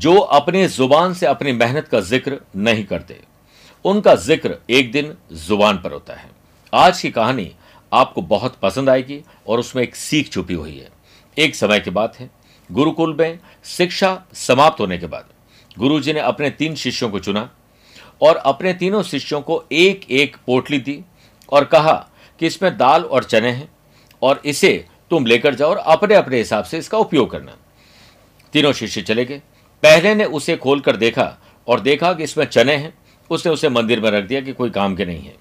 जो 0.00 0.14
अपनी 0.16 0.66
ज़ुबान 0.66 1.14
से 1.14 1.26
अपनी 1.26 1.52
मेहनत 1.52 1.88
का 1.88 2.00
ज़िक्र 2.00 2.38
नहीं 2.58 2.84
करते। 2.84 3.18
उनका 3.84 4.14
ज़िक्र 4.16 4.56
एक 4.70 4.90
दिन 4.92 5.12
ज़ुबान 5.38 5.78
पर 5.78 5.92
होता 5.92 6.14
है। 6.14 6.30
आज 6.72 7.00
की 7.00 7.10
कहानी 7.10 7.50
आपको 7.92 8.22
बहुत 8.22 8.56
पसंद 8.62 8.90
आएगी 8.90 9.20
और 9.48 9.58
उसमें 9.58 9.82
एक 9.82 9.96
सीख 9.96 10.30
छुपी 10.32 10.54
हुई 10.54 10.76
है। 10.76 10.88
एक 11.36 11.54
समय 11.54 11.80
की 11.80 11.90
बात 11.90 12.18
है। 12.20 12.30
गुरुकुल 12.70 13.14
में 13.14 13.38
शिक्षा 13.66 14.22
समाप्त 14.36 14.80
होने 14.80 14.98
के 14.98 15.06
बाद 15.06 15.28
गुरुजी 15.76 16.12
ने 16.12 16.20
अपने 16.22 16.50
तीन 16.52 16.74
शिष्यों 16.76 17.10
को 17.10 17.18
चुना 17.18 17.48
और 18.20 18.36
अपने 18.36 18.72
तीनों 18.74 19.02
शिष्यों 19.02 19.40
को 19.42 19.62
एक 19.72 20.10
एक 20.12 20.36
पोटली 20.46 20.78
दी 20.80 20.98
और 21.48 21.64
कहा 21.66 21.94
कि 22.40 22.46
इसमें 22.46 22.76
दाल 22.76 23.04
और 23.04 23.24
चने 23.24 23.50
हैं 23.50 23.70
और 24.22 24.42
इसे 24.44 24.72
तुम 25.10 25.26
लेकर 25.26 25.54
जाओ 25.54 25.70
और 25.70 25.76
अपने 25.76 26.14
अपने 26.14 26.38
हिसाब 26.38 26.64
से 26.64 26.78
इसका 26.78 26.98
उपयोग 26.98 27.30
करना। 27.30 27.56
तीनों 28.54 28.72
शिष्य 28.72 29.02
चले 29.02 29.24
गए। 29.24 29.42
पहले 29.82 30.14
ने 30.14 30.24
उसे 30.24 30.56
खोलकर 30.56 30.96
देखा 30.96 31.38
और 31.68 31.80
देखा 31.80 32.12
कि 32.12 32.24
इसमें 32.24 32.44
चने 32.44 32.76
हैं। 32.76 32.94
उसने 33.30 33.52
उसे 33.52 33.68
मंदिर 33.68 34.00
में 34.00 34.10
रख 34.10 34.24
दिया 34.24 34.40
कि 34.40 34.52
कोई 34.52 34.70
काम 34.70 34.96
के 34.96 35.04
नहीं 35.04 35.22
है। 35.22 35.34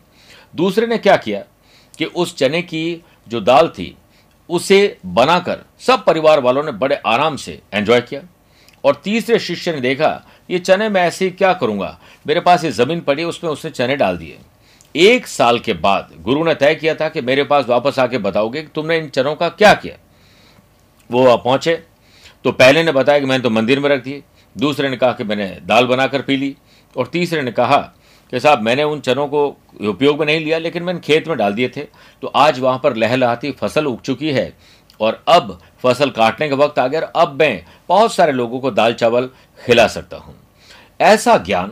दूसरे 0.56 0.88
ने 0.88 0.98
क्या 0.98 1.18
किया 1.18 1.44
कि 1.98 2.06
उस 2.06 2.36
चने 2.38 2.62
की 2.62 3.04
जो 3.28 3.42
दाल 3.42 3.68
थी, 3.68 3.96
उसे 4.50 4.98
बनाकर 5.06 5.66
सब 5.80 6.06
परिवार 6.06 6.40
वालों 6.40 6.64
ने 6.64 6.72
बड़े 6.72 6.96
आराम 6.96 7.36
से 7.36 7.62
एंजॉय 7.74 8.02
किया। 8.02 8.22
और 8.84 9.02
तीसरे 9.04 9.40
शिष्य 9.40 9.72
ने 9.72 9.82
देखा, 9.82 10.26
ये 10.50 10.60
चने 10.60 10.90
मैं 10.90 11.02
ऐसे 11.02 11.26
ही 11.26 11.32
क्या 11.32 11.54
करूँगा? 11.54 12.00
मेरे 12.28 12.40
पास 12.40 12.64
ये 12.64 12.72
ज़मीन 12.72 13.02
पड़ी, 13.02 13.24
उसमें 13.24 13.52
उसने 13.52 13.72
चने 13.72 13.96
डाल 13.96 14.18
दिए। 14.18 14.38
एक 14.96 15.28
साल 15.28 15.60
के 15.60 15.74
बाद 15.74 16.14
गुरु 16.22 16.44
ने 16.44 16.56
तय 16.56 16.76
किया 16.76 16.96
था 16.96 17.10
कि 17.10 17.22
मेरे 17.22 17.44
पास 17.44 17.66
वापस 17.66 18.00
आके 18.00 18.18
बताओगे 18.18 18.62
कि 18.62 18.68
तुमने 18.76 18.98
इन 18.98 19.10
चनों 19.10 19.36
का 19.36 19.50
क्या 19.50 19.74
किया। 19.74 19.98
वो 21.12 21.38
पहुँचे 21.38 21.84
तो 22.44 22.52
पहले 22.52 22.84
ने 22.84 22.92
बताया 22.92 23.20
कि 23.20 23.26
मैंने 23.26 23.44
तो 23.44 23.50
मंदिर 23.50 23.80
में 23.80 23.90
रख 23.90 24.04
दिए। 24.04 24.24
दूसरे 24.58 24.90
ने 24.90 24.98
कहा 24.98 25.12
कि 25.12 25.24
मैंने 25.24 25.58
दाल 25.64 25.86
बनाकर 25.86 26.22
पी 26.22 26.38
ली। 26.38 26.56
और 26.98 27.08
तीसरे 27.08 27.42
ने 27.42 27.52
कहा 27.52 27.78
कि 28.32 28.40
साहब, 28.40 28.62
मैंने 28.62 28.84
उन 28.84 29.00
चनों 29.00 29.28
को 29.28 29.58
उपयोग 29.82 30.20
में 30.20 30.26
नहीं 30.26 30.40
लिया, 30.40 30.58
लेकिन 30.58 30.84
मैंने 30.84 31.00
खेत 31.00 31.28
में 31.28 31.38
डाल 31.38 31.54
दिए 31.54 31.70
थे। 31.70 31.82
तो 32.22 32.28
आज 32.28 32.60
वहाँ 32.60 32.80
पर 32.84 32.96
लहलहाती 32.96 33.52
फ़सल 33.52 33.86
उग 33.86 34.02
चुकी 34.02 34.32
है 34.32 34.58
और 35.02 35.24
अब 35.28 35.62
फ़सल 35.84 36.10
काटने 36.10 36.50
का 36.50 36.56
वक्त 36.56 36.80
आ 36.80 36.88
गया 36.88 37.02
और 37.02 37.12
अब 37.16 37.40
मैं 37.40 37.66
बहुत 37.90 38.14
सारे 38.14 38.32
लोगों 38.32 38.60
को 38.60 38.72
दाल 38.72 38.94
चावल 38.94 39.30
खिला 39.66 39.88
सकता 39.88 40.18
हूँ। 40.18 40.36
ऐसा 41.02 41.38
ज्ञान 41.38 41.72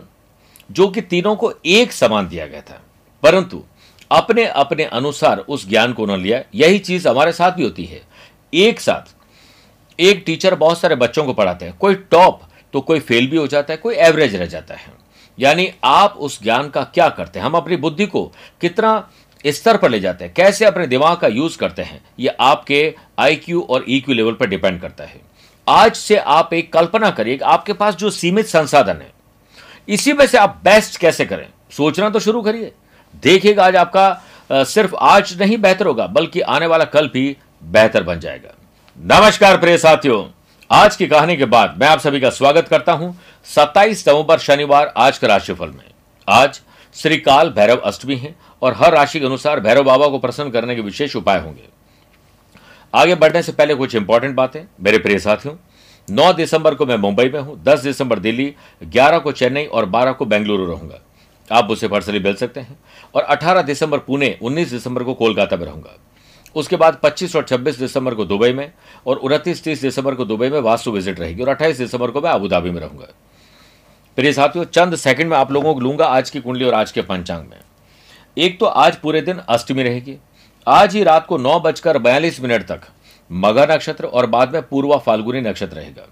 जो 0.71 0.87
कि 0.87 1.01
तीनों 1.01 1.35
को 1.35 1.53
एक 1.65 1.91
समान 1.91 2.27
दिया 2.27 2.47
गया 2.47 2.61
था। 2.61 2.81
परंतु 3.23 3.63
अपने 4.11 4.45
अपने 4.45 4.83
अनुसार 4.83 5.37
उस 5.39 5.69
ज्ञान 5.69 5.93
को 5.93 6.05
न 6.05 6.19
लिया। 6.19 6.41
यही 6.55 6.79
चीज़ 6.79 7.07
हमारे 7.07 7.31
साथ 7.31 7.51
भी 7.51 7.63
होती 7.63 7.85
है। 7.85 8.01
एक 8.53 8.79
साथ 8.79 9.15
एक 9.99 10.23
टीचर 10.25 10.55
बहुत 10.55 10.79
सारे 10.79 10.95
बच्चों 10.95 11.25
को 11.25 11.33
पढ़ाते 11.33 11.65
हैं। 11.65 11.77
कोई 11.77 11.95
टॉप 12.11 12.41
तो 12.73 12.81
कोई 12.81 12.99
फेल 12.99 13.27
भी 13.27 13.37
हो 13.37 13.45
जाता 13.47 13.73
है, 13.73 13.77
कोई 13.77 13.95
एवरेज 13.95 14.35
रह 14.35 14.45
जाता 14.45 14.75
है। 14.75 14.91
यानी 15.37 15.71
आप 15.83 16.15
उस 16.17 16.41
ज्ञान 16.43 16.69
का 16.69 16.83
क्या 16.83 17.07
करते 17.09 17.39
हैं? 17.39 17.45
हम 17.45 17.53
अपनी 17.53 17.75
बुद्धि 17.77 18.05
को 18.05 18.23
कितना 18.61 19.09
स्तर 19.45 19.77
पर 19.77 19.89
ले 19.89 19.99
जाते 19.99 20.25
हैं? 20.25 20.33
कैसे 20.33 20.65
अपने 20.65 20.87
दिमाग 20.87 21.17
का 21.17 21.27
यूज़ 21.27 21.57
करते 21.57 21.81
हैं? 21.81 22.01
यह 22.19 22.35
आपके 22.39 22.95
आईक्यू 23.19 23.61
और 23.61 23.85
ईक्यू 23.89 24.15
लेवल 24.15 24.33
पर 24.33 24.47
डिपेंड 24.47 24.79
करता 24.81 25.03
है। 25.03 25.21
आज 25.67 25.95
से 25.95 26.17
आप 26.17 26.53
एक 26.53 26.71
कल्पना 26.73 27.09
करिए 27.11 27.37
आपके 27.45 27.73
पास 27.73 27.95
जो 27.95 28.09
सीमित 28.11 28.45
संसाधन 28.45 28.95
है, 28.95 29.11
इसी 29.87 30.13
में 30.13 30.25
से 30.27 30.37
आप 30.37 30.59
बेस्ट 30.63 30.97
कैसे 30.97 31.25
करें? 31.25 31.47
सोचना 31.71 32.09
तो 32.09 32.19
शुरू 32.19 32.41
करिए। 32.41 32.71
देखिएगा 33.23 33.65
आज 33.65 33.75
आपका 33.75 34.63
सिर्फ़ 34.63 34.95
आज 34.95 35.37
नहीं 35.41 35.57
बेहतर 35.57 35.85
होगा, 35.85 36.07
बल्कि 36.07 36.41
आने 36.41 36.65
वाला 36.65 36.85
कल 36.85 37.07
भी 37.07 37.35
बेहतर 37.63 38.03
बन 38.03 38.19
जाएगा। 38.19 38.53
नमस्कार 38.97 39.57
प्रिय 39.57 39.77
साथियों। 39.77 40.23
आज 40.69 40.95
की 40.95 41.07
कहानी 41.07 41.35
के 41.37 41.45
बाद 41.45 41.75
मैं 41.79 41.87
आप 41.87 41.99
सभी 41.99 42.19
का 42.19 42.29
स्वागत 42.29 42.67
करता 42.67 42.91
हूँ 42.91 43.13
27 43.47 44.07
नवंबर 44.07 44.37
शनिवार 44.37 44.93
आज 44.97 45.17
का 45.17 45.27
राशिफल 45.27 45.67
में। 45.67 45.83
आज 46.27 46.59
श्री 46.95 47.17
काल 47.17 47.49
भैरव 47.49 47.81
अष्टमी 47.85 48.15
है 48.15 48.33
और 48.61 48.73
हर 48.73 48.93
राशि 48.93 49.19
के 49.19 49.25
अनुसार 49.25 49.59
भैरव 49.59 49.83
बाबा 49.83 50.07
को 50.07 50.19
प्रसन्न 50.19 50.51
करने 50.51 50.75
के 50.75 50.81
विशेष 50.81 51.15
उपाय 51.15 51.39
होंगे। 51.39 51.67
आगे 52.93 53.15
बढ़ने 53.15 53.43
से 53.43 53.51
पहले 53.51 53.75
कुछ 53.75 53.95
इंपॉर्टेंट 53.95 54.35
बातें। 54.35 54.61
मेरे 54.81 54.97
प्रिय 54.97 55.19
साथियों 55.19 55.55
9 56.07 56.33
दिसंबर 56.33 56.75
को 56.75 56.85
मैं 56.85 56.97
मुंबई 56.97 57.29
में 57.29 57.39
हूँ 57.39 57.61
10 57.63 57.83
दिसंबर 57.83 58.19
दिल्ली 58.19 58.53
11 58.81 59.19
को 59.19 59.31
चेन्नई 59.31 59.65
और 59.65 59.89
12 59.89 60.13
को 60.13 60.25
बेंगलुरु 60.25 60.65
रहूँगा। 60.65 60.99
आप 61.49 61.69
मुझसे 61.69 61.87
पर्सनली 61.87 62.19
मिल 62.19 62.35
सकते 62.35 62.59
हैं 62.59 62.79
और 63.15 63.23
18 63.23 63.61
दिसंबर 63.61 63.97
पुणे 63.99 64.37
19 64.41 64.71
दिसंबर 64.71 65.03
को 65.03 65.13
कोलकाता 65.13 65.57
में 65.57 65.65
रहूँगा। 65.65 65.97
उसके 66.57 66.75
बाद 66.75 66.97
25 67.03 67.35
और 67.35 67.43
26 67.43 67.79
दिसंबर 67.79 68.15
को 68.15 68.25
दुबई 68.25 68.51
में 68.53 68.71
और 69.07 69.17
उनतीस, 69.17 69.63
तीस 69.63 69.81
दिसंबर 69.81 70.15
को 70.15 70.25
दुबई 70.25 70.49
में 70.49 70.59
वास्तु 70.61 70.91
विज़िट 70.91 71.19
रहेगी 71.19 71.41
और 71.41 71.49
28 71.49 71.77
दिसंबर 71.77 72.11
को 72.11 72.21
मैं 72.21 72.31
अबुधाबी 72.31 72.69
में 72.69 72.79
रहूँगा। 72.81 73.07
प्रिय 74.17 74.33
साथियों, 74.33 74.65
चंद 74.65 74.95
सेकंड 74.95 75.29
में 75.29 75.37
आप 75.37 75.51
लोगों 75.51 75.73
को 75.73 75.79
लूँगा 75.79 76.05
आज 76.07 76.29
की 76.29 76.39
कुंडली 76.39 76.65
और 76.65 76.73
आज 76.73 76.91
के 76.91 77.01
पंचांग 77.01 77.45
में। 77.45 77.57
एक 78.37 78.59
तो 78.59 78.65
आज 78.65 78.95
पूरे 78.95 79.21
दिन 79.21 79.41
अष्टमी 79.49 79.83
रहेगी। 79.83 80.17
आज 80.67 80.95
ही 80.95 81.03
रात 81.03 81.25
को 81.25 81.37
नौ 81.37 81.59
बजकर 81.59 81.97
बयालीस 81.97 82.39
मिनट 82.41 82.63
तक 82.63 82.81
मघा 83.29 83.65
नक्षत्र 83.65 84.05
और 84.05 84.25
बाद 84.25 84.53
में 84.53 84.61
पूर्वा 84.61 84.97
फाल्गुनी 84.97 85.41
नक्षत्र 85.41 85.75
रहेगा। 85.75 86.07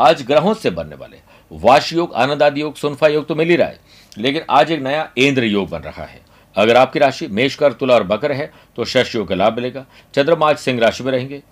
आज 0.00 0.22
ग्रहों 0.22 0.54
से 0.54 0.70
बनने 0.70 0.96
वाले 0.96 1.16
वाश 1.50 1.92
योग, 1.92 2.12
आनंद 2.14 2.42
आदि 2.42 2.60
योग, 2.60 2.76
सुनफा 2.76 3.08
योग 3.08 3.26
तो 3.26 3.34
मिल 3.34 3.48
ही 3.48 3.56
रहा 3.56 3.68
है, 3.68 3.78
लेकिन 4.16 4.42
आज 4.50 4.70
एक 4.72 4.82
नया 4.82 5.08
इंद्र 5.18 5.44
योग 5.44 5.68
बन 5.68 5.78
रहा 5.78 6.04
है। 6.04 6.20
अगर 6.58 6.76
आपकी 6.76 6.98
राशि 6.98 7.26
मेषकर, 7.28 7.72
तुला 7.72 7.94
और 7.94 8.02
बकर 8.04 8.32
है 8.32 8.50
तो 8.76 8.84
शश 8.86 9.14
योग 9.14 9.28
का 9.28 9.34
लाभ 9.34 9.56
मिलेगा। 9.56 9.84
चंद्रमा 10.14 10.48
आज 10.48 10.56
सिंह 10.58 10.80
राशि 10.80 11.04
में 11.04 11.12
रहेंगे। 11.12 11.42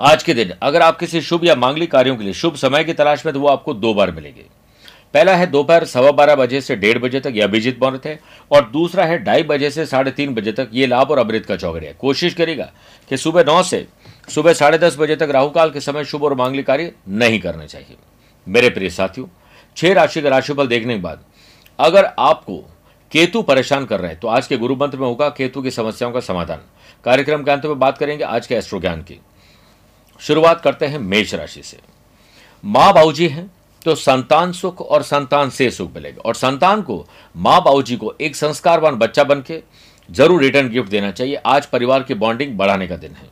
आज 0.00 0.22
के 0.22 0.34
दिन, 0.34 0.52
अगर 0.62 0.82
आप 0.82 0.98
किसी 0.98 1.20
शुभ 1.22 1.44
या 1.44 1.54
मांगलिक 1.56 1.90
कार्यों 1.90 2.16
के 2.16 2.24
लिए 2.24 2.32
शुभ 2.34 2.56
समय 2.56 2.84
की 2.84 2.92
तलाश 2.92 3.24
में 3.26 3.32
तो 3.34 3.40
वो 3.40 3.48
आपको 3.48 3.74
दो 3.74 3.94
बार 3.94 4.10
मिलेंगे। 4.12 4.44
पहला 5.14 5.34
है 5.34 5.46
दोपहर 5.46 5.84
सवा 5.84 6.10
बारह 6.12 6.34
बजे 6.34 6.60
से 6.60 6.76
डेढ़ 6.76 6.98
बजे 6.98 7.20
तक 7.20 7.32
यह 7.34 7.44
अभिजीत 7.44 7.78
मुहूर्त 7.82 8.06
है, 8.06 8.18
और 8.50 8.68
दूसरा 8.70 9.04
है 9.04 9.18
ढाई 9.24 9.42
बजे 9.44 9.70
से 9.70 9.86
साढ़े 9.86 10.10
तीन 10.10 10.34
बजे 10.34 10.52
तक 10.52 10.70
ये 10.72 10.86
लाभ 10.86 11.10
और 11.10 11.18
अमृत 11.18 11.46
का 11.46 11.56
चौगड़िया 11.56 11.92
कोशिश 11.92 12.34
करेगा 12.34 12.70
कि 13.10 13.16
सुबह 13.16 13.44
नौ 13.44 13.62
से 13.62 13.86
सुबह 14.28 14.52
साढ़े 14.52 14.78
दस 14.78 14.96
बजे 14.98 15.16
तक 15.16 15.30
राहुकाल 15.30 15.70
के 15.70 15.80
समय 15.80 16.04
शुभ 16.04 16.24
और 16.24 16.34
मांगलिक 16.34 16.66
कार्य 16.66 16.92
नहीं 17.08 17.40
करने 17.40 17.66
चाहिए। 17.66 17.96
मेरे 18.46 18.70
प्रिय 18.70 18.90
साथियों, 18.90 19.26
छह 19.76 19.92
राशि 19.92 20.22
का 20.22 20.28
राशिफल 20.28 20.66
देखने 20.66 20.94
के 20.94 21.00
बाद, 21.00 21.24
अगर 21.78 22.10
आपको 22.18 22.64
केतु 23.12 23.42
परेशान 23.42 23.84
कर 23.84 24.00
रहे 24.00 24.10
हैं। 24.10 24.18
तो 24.20 24.28
आज 24.28 24.46
के 24.46 24.56
गुरु 24.56 24.76
मंत्र 24.76 24.98
में 24.98 25.06
होगा 25.06 25.28
केतु 25.28 25.62
की 25.62 25.70
समस्याओं 25.70 26.12
का 26.12 26.20
समाधान। 26.20 26.62
कार्यक्रम 27.04 27.42
के 27.42 27.50
अंत 27.50 27.66
में 27.66 27.78
बात 27.78 27.98
करेंगे 27.98 28.24
आज 28.24 28.46
के 28.46 28.54
एस्ट्रो 28.54 28.80
ज्ञान 28.80 29.02
की। 29.02 29.20
शुरुआत 30.20 30.60
करते 30.60 30.86
हैं 30.86 30.98
मेष 30.98 31.34
राशि 31.34 31.62
से। 31.62 31.78
माँ 32.64 32.92
बाबूजी 32.94 33.28
हैं 33.28 33.50
तो 33.82 33.94
संतान 33.94 34.52
सुख 34.52 34.80
और 34.80 35.02
संतान 35.02 35.50
से 35.50 35.70
सुख 35.70 35.94
मिलेगा। 35.94 36.22
और 36.22 36.34
संतान 36.34 36.82
को, 36.82 37.06
माँ 37.34 37.60
बाबूजी 37.62 37.96
को 37.96 38.14
एक 38.20 38.36
संस्कारवान 38.36 38.94
बच्चा 38.94 39.24
बन 39.24 39.42
के 39.42 39.62
ज़रूर 40.08 40.42
रिटर्न 40.42 40.68
गिफ्ट 40.70 40.90
देना 40.90 41.10
चाहिए। 41.10 41.34
आज 41.36 41.66
परिवार 41.66 42.02
की 42.02 42.14
बॉन्डिंग 42.14 42.56
बढ़ाने 42.58 42.86
का 42.88 42.96
दिन 42.96 43.12
है। 43.12 43.28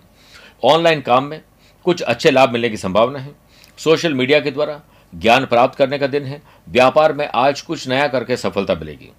ऑनलाइन 0.64 1.00
काम 1.00 1.24
में 1.24 1.40
कुछ 1.86 2.02
अच्छे 2.02 2.30
लाभ 2.30 2.52
मिलने 2.52 2.68
की 2.70 2.76
संभावना 2.76 3.18
है। 3.18 3.34
सोशल 3.78 4.14
मीडिया 4.14 4.40
के 4.40 4.50
द्वारा 4.50 4.80
ज्ञान 5.12 5.44
प्राप्त 5.46 5.78
करने 5.78 5.98
का 5.98 6.06
दिन 6.06 6.24
है। 6.24 6.40
व्यापार 6.68 7.12
में 7.12 7.28
आज 7.34 7.60
कुछ 7.60 7.88
नया 7.88 8.06
करके 8.08 8.36
सफलता 8.36 8.74
मिलेगी। 8.74 9.10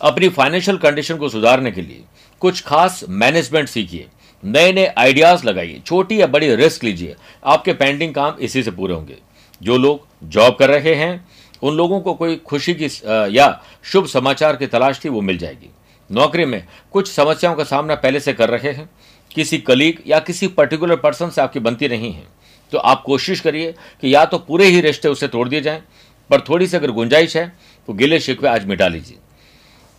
अपनी 0.00 0.28
फाइनेंशियल 0.28 0.76
कंडीशन 0.76 1.16
को 1.16 1.28
सुधारने 1.28 1.70
के 1.70 1.82
लिए 1.82 2.02
कुछ 2.42 2.62
खास 2.62 3.04
मैनेजमेंट 3.08 3.68
सीखिए। 3.68 4.06
नए 4.42 4.72
नए 4.72 4.86
आइडियाज़ 4.98 5.44
लगाइए। 5.46 5.80
छोटी 5.86 6.20
या 6.20 6.26
बड़ी 6.26 6.54
रिस्क 6.54 6.84
लीजिए। 6.84 7.16
आपके 7.44 7.72
पेंडिंग 7.72 8.14
काम 8.14 8.36
इसी 8.40 8.62
से 8.62 8.70
पूरे 8.70 8.94
होंगे। 8.94 9.16
जो 9.60 9.76
लोग 9.78 10.06
जॉब 10.24 10.56
कर 10.56 10.70
रहे 10.70 10.94
हैं, 10.94 11.28
उन 11.62 11.76
लोगों 11.76 12.00
को 12.00 12.14
कोई 12.14 12.36
खुशी 12.36 12.74
की 12.74 12.88
या 13.36 13.62
शुभ 13.84 14.06
समाचार 14.06 14.56
की 14.56 14.66
तलाश 14.66 15.00
थी, 15.04 15.08
वो 15.08 15.20
मिल 15.20 15.38
जाएगी। 15.38 15.70
नौकरी 16.10 16.44
में 16.44 16.64
कुछ 16.92 17.12
समस्याओं 17.12 17.54
का 17.54 17.64
सामना 17.64 17.94
पहले 17.94 18.20
से 18.20 18.32
कर 18.32 18.50
रहे 18.50 18.72
हैं। 18.72 18.90
किसी 19.30 19.58
कलीग 19.58 20.02
या 20.06 20.18
किसी 20.20 20.46
पर्टिकुलर 20.48 20.96
पर्सन 20.96 21.30
से 21.30 21.40
आपकी 21.40 21.60
बनती 21.60 21.88
नहीं 21.88 22.12
है। 22.12 22.26
तो 22.72 22.78
आप 22.78 23.02
कोशिश 23.02 23.40
करिए 23.40 23.72
कि 23.72 24.14
या 24.14 24.24
तो 24.24 24.38
पूरे 24.38 24.64
ही 24.64 24.80
रिश्ते 24.80 25.08
उसे 25.08 25.28
तोड़ 25.28 25.48
दिए 25.48 25.60
जाएँ, 25.60 25.82
पर 26.30 26.40
थोड़ी 26.40 26.66
सी 26.66 26.76
अगर 26.76 26.90
गुंजाइश 26.90 27.36
है 27.36 27.52
तो 27.88 27.92
गिले 27.92 28.20
शिकवे 28.20 28.48
आज 28.48 28.66
मिटा 28.66 28.88
लीजिए। 28.88 29.16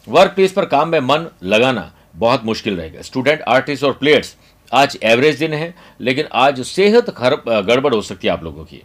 वर्क 0.08 0.32
प्लेस 0.32 0.52
पर 0.52 0.66
काम 0.66 0.90
में 0.90 1.00
मन 1.00 1.28
लगाना 1.44 1.92
बहुत 2.16 2.44
मुश्किल 2.46 2.78
रहेगा। 2.78 3.02
स्टूडेंट 3.02 3.42
आर्टिस्ट 3.42 3.84
और 3.84 3.92
प्लेयर्स 3.94 4.36
आज 4.72 4.98
एवरेज 5.04 5.38
दिन 5.40 5.54
है, 5.54 5.74
लेकिन 6.02 6.26
आज 6.34 6.62
सेहत 6.62 7.10
खराब 7.10 7.44
गड़बड़ 7.68 7.94
हो 7.94 8.02
सकती 8.02 8.28
है 8.28 8.34
आप 8.34 8.44
लोगों 8.44 8.64
की। 8.66 8.82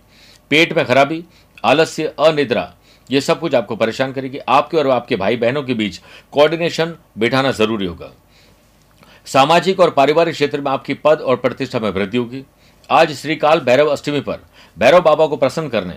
पेट 0.50 0.76
में 0.76 0.84
खराबी, 0.86 1.22
आलस्य, 1.64 2.12
अनिद्रा, 2.18 2.72
ये 3.10 3.20
सब 3.20 3.40
कुछ 3.40 3.54
आपको 3.54 3.76
परेशान 3.76 4.12
करेगी। 4.12 4.38
आपके 4.38 4.76
और 4.76 4.90
आपके 4.90 5.16
भाई 5.16 5.36
बहनों 5.36 5.62
के 5.62 5.74
बीच 5.74 6.00
कोऑर्डिनेशन 6.32 6.94
बिठाना 7.18 7.50
ज़रूरी 7.52 7.86
होगा। 7.86 8.12
सामाजिक 9.26 9.80
और 9.80 9.90
पारिवारिक 9.90 10.34
क्षेत्र 10.34 10.60
में 10.60 10.70
आपकी 10.70 10.94
पद 10.94 11.20
और 11.20 11.36
प्रतिष्ठा 11.36 11.78
में 11.80 11.90
वृद्धि 11.90 12.18
होगी। 12.18 12.44
आज 12.90 13.12
श्रीकाल 13.12 13.60
भैरव 13.60 13.86
अष्टमी 13.86 14.20
पर, 14.20 14.40
भैरव 14.76 15.00
बाबा 15.02 15.26
को 15.26 15.36
प्रसन्न 15.36 15.68
करने, 15.68 15.94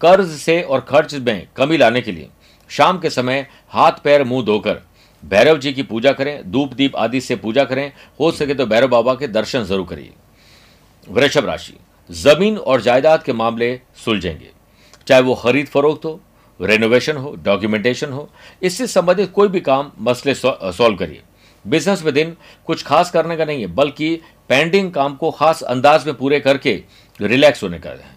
कर्ज 0.00 0.28
से 0.30 0.60
और 0.62 0.80
खर्च 0.80 1.14
में 1.16 1.48
कमी 1.56 1.76
लाने 1.76 2.00
के 2.00 2.12
लिए 2.12 2.28
शाम 2.70 2.98
के 2.98 3.10
समय 3.10 3.46
हाथ, 3.68 3.92
पैर, 4.04 4.24
मुँह 4.24 4.44
धोकर 4.44 4.82
भैरव 5.22 5.58
जी 5.58 5.72
की 5.72 5.82
पूजा 5.82 6.12
करें, 6.12 6.50
धूप, 6.50 6.74
दीप 6.74 6.96
आदि 6.96 7.20
से 7.20 7.36
पूजा 7.36 7.64
करें, 7.64 7.92
हो 8.20 8.30
सके 8.32 8.54
तो 8.54 8.66
भैरव 8.66 8.88
बाबा 8.88 9.14
के 9.14 9.28
दर्शन 9.28 9.62
ज़रूर 9.64 9.86
करिए। 9.86 10.12
वृषभ 11.06 11.46
राशि, 11.46 11.74
ज़मीन 12.10 12.56
और 12.58 12.80
जायदाद 12.80 13.22
के 13.22 13.32
मामले 13.34 13.80
सुलझेंगे। 14.04 14.50
चाहे 15.06 15.22
वो 15.22 15.34
खरीद 15.36 15.66
फरोख्त 15.66 16.04
हो 16.04 16.20
रेनोवेशन 16.60 17.16
हो 17.16 17.34
डॉक्यूमेंटेशन 17.36 18.12
हो, 18.12 18.28
इससे 18.62 18.86
संबंधित 18.86 19.32
कोई 19.32 19.48
भी 19.48 19.60
काम 19.60 19.90
मसले 20.00 20.34
सॉल्व 20.34 20.96
करिए। 20.96 21.22
बिज़नेस 21.64 22.02
में 22.04 22.12
दिन 22.14 22.36
कुछ 22.66 22.82
खास 22.82 23.10
करने 23.10 23.36
का 23.36 23.44
नहीं 23.44 23.60
है, 23.60 23.66
बल्कि 23.68 24.14
पेंडिंग 24.50 24.90
काम 24.92 25.14
को 25.16 25.30
खास 25.30 25.62
अंदाज 25.64 26.06
में 26.06 26.14
पूरे 26.16 26.40
करके 26.40 26.82
रिलैक्स 27.20 27.62
होने 27.62 27.78
का 27.78 27.90
है। 27.90 28.16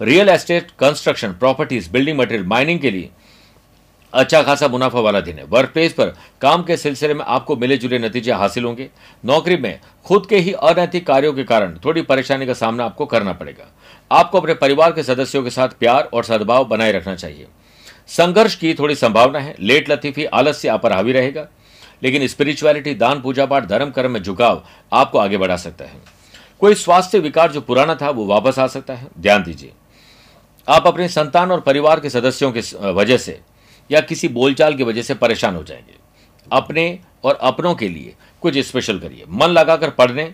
Real 0.00 0.28
estate 0.28 0.70
construction 0.80 1.32
properties 1.32 1.90
building 1.92 2.18
material 2.18 2.46
mining 2.46 2.80
के 2.80 2.90
लिए 2.90 3.10
अच्छा 4.14 4.42
खासा 4.42 4.68
मुनाफा 4.68 5.00
वाला 5.00 5.20
दिन 5.20 5.38
है। 5.38 5.44
वर्क 5.44 5.70
प्लेस 5.70 5.92
पर 5.92 6.06
काम 6.40 6.62
के 6.62 6.76
सिलसिले 6.76 7.14
में 7.14 7.24
आपको 7.24 7.56
मिले 7.56 7.76
जुले 7.76 7.98
नतीजे 7.98 8.32
हासिल 8.32 8.64
होंगे। 8.64 8.88
नौकरी 9.24 9.56
में 9.56 9.80
खुद 10.04 10.26
के 10.26 10.36
ही 10.36 10.52
अनैतिक 10.52 11.06
कार्यों 11.06 11.32
के 11.32 11.44
कारण 11.44 11.78
थोड़ी 11.84 12.02
परेशानी 12.02 12.46
का 12.46 12.54
सामना 12.54 12.84
आपको 12.84 13.06
करना 13.06 13.32
पड़ेगा। 13.32 13.72
आपको 14.12 14.40
अपने 14.40 14.54
परिवार 14.54 14.92
के 14.92 15.02
सदस्यों 15.02 15.42
के 15.42 15.50
साथ 15.50 15.68
प्यार 15.68 16.08
और 16.12 16.24
सद्भाव 16.24 16.64
बनाए 16.64 16.92
रखना 16.92 17.14
चाहिए। 17.14 17.46
संघर्ष 18.08 18.54
की 18.54 18.74
थोड़ी 18.74 18.94
संभावना 18.94 19.38
है। 19.38 19.54
लेट 19.60 19.90
लतीफी 19.90 20.24
आलस्य 20.24 20.68
आप 20.68 20.82
पर 20.82 20.92
हावी 20.92 21.12
रहेगा। 21.12 21.46
लेकिन 22.02 22.26
स्पिरिचुअलिटी 22.26 22.94
दान 22.94 23.20
पूजा 23.20 23.46
पाठ 23.46 23.64
धर्म, 23.64 23.90
कर्म 23.90 24.10
में 24.10 24.22
झुकाव 24.22 24.64
आपको 24.92 25.18
आगे 25.18 25.36
बढ़ा 25.36 25.56
सकता 25.56 25.84
है। 25.84 26.00
कोई 26.60 26.74
स्वास्थ्य 26.74 27.18
विकार 27.18 27.52
जो 27.52 27.60
पुराना 27.60 27.94
था, 27.94 28.10
वो 28.10 28.24
वापस 28.26 28.58
आ 28.58 28.66
सकता 28.66 28.94
है। 28.94 29.08
ध्यान 29.20 29.42
दीजिए। 29.42 29.72
आप 30.68 30.86
अपने 30.86 31.08
संतान 31.08 31.52
और 31.52 31.60
परिवार 31.60 32.00
के 32.00 32.10
सदस्यों 32.10 32.52
की 32.52 32.60
वजह 32.76 33.16
से 33.16 33.40
या 33.90 34.00
किसी 34.00 34.28
बोलचाल 34.30 34.74
की 34.74 34.84
वजह 34.84 35.02
से 35.02 35.14
परेशान 35.14 35.56
हो 35.56 35.62
जाएँगे। 35.62 36.00
अपने 36.46 36.98
और 37.24 37.38
अपनों 37.42 37.74
के 37.74 37.88
लिए 37.88 38.14
कुछ 38.42 38.58
स्पेशल 38.58 38.98
करिए। 38.98 39.24
मन 39.30 39.48
लगाकर 39.48 39.90
पढ़ने 39.90 40.32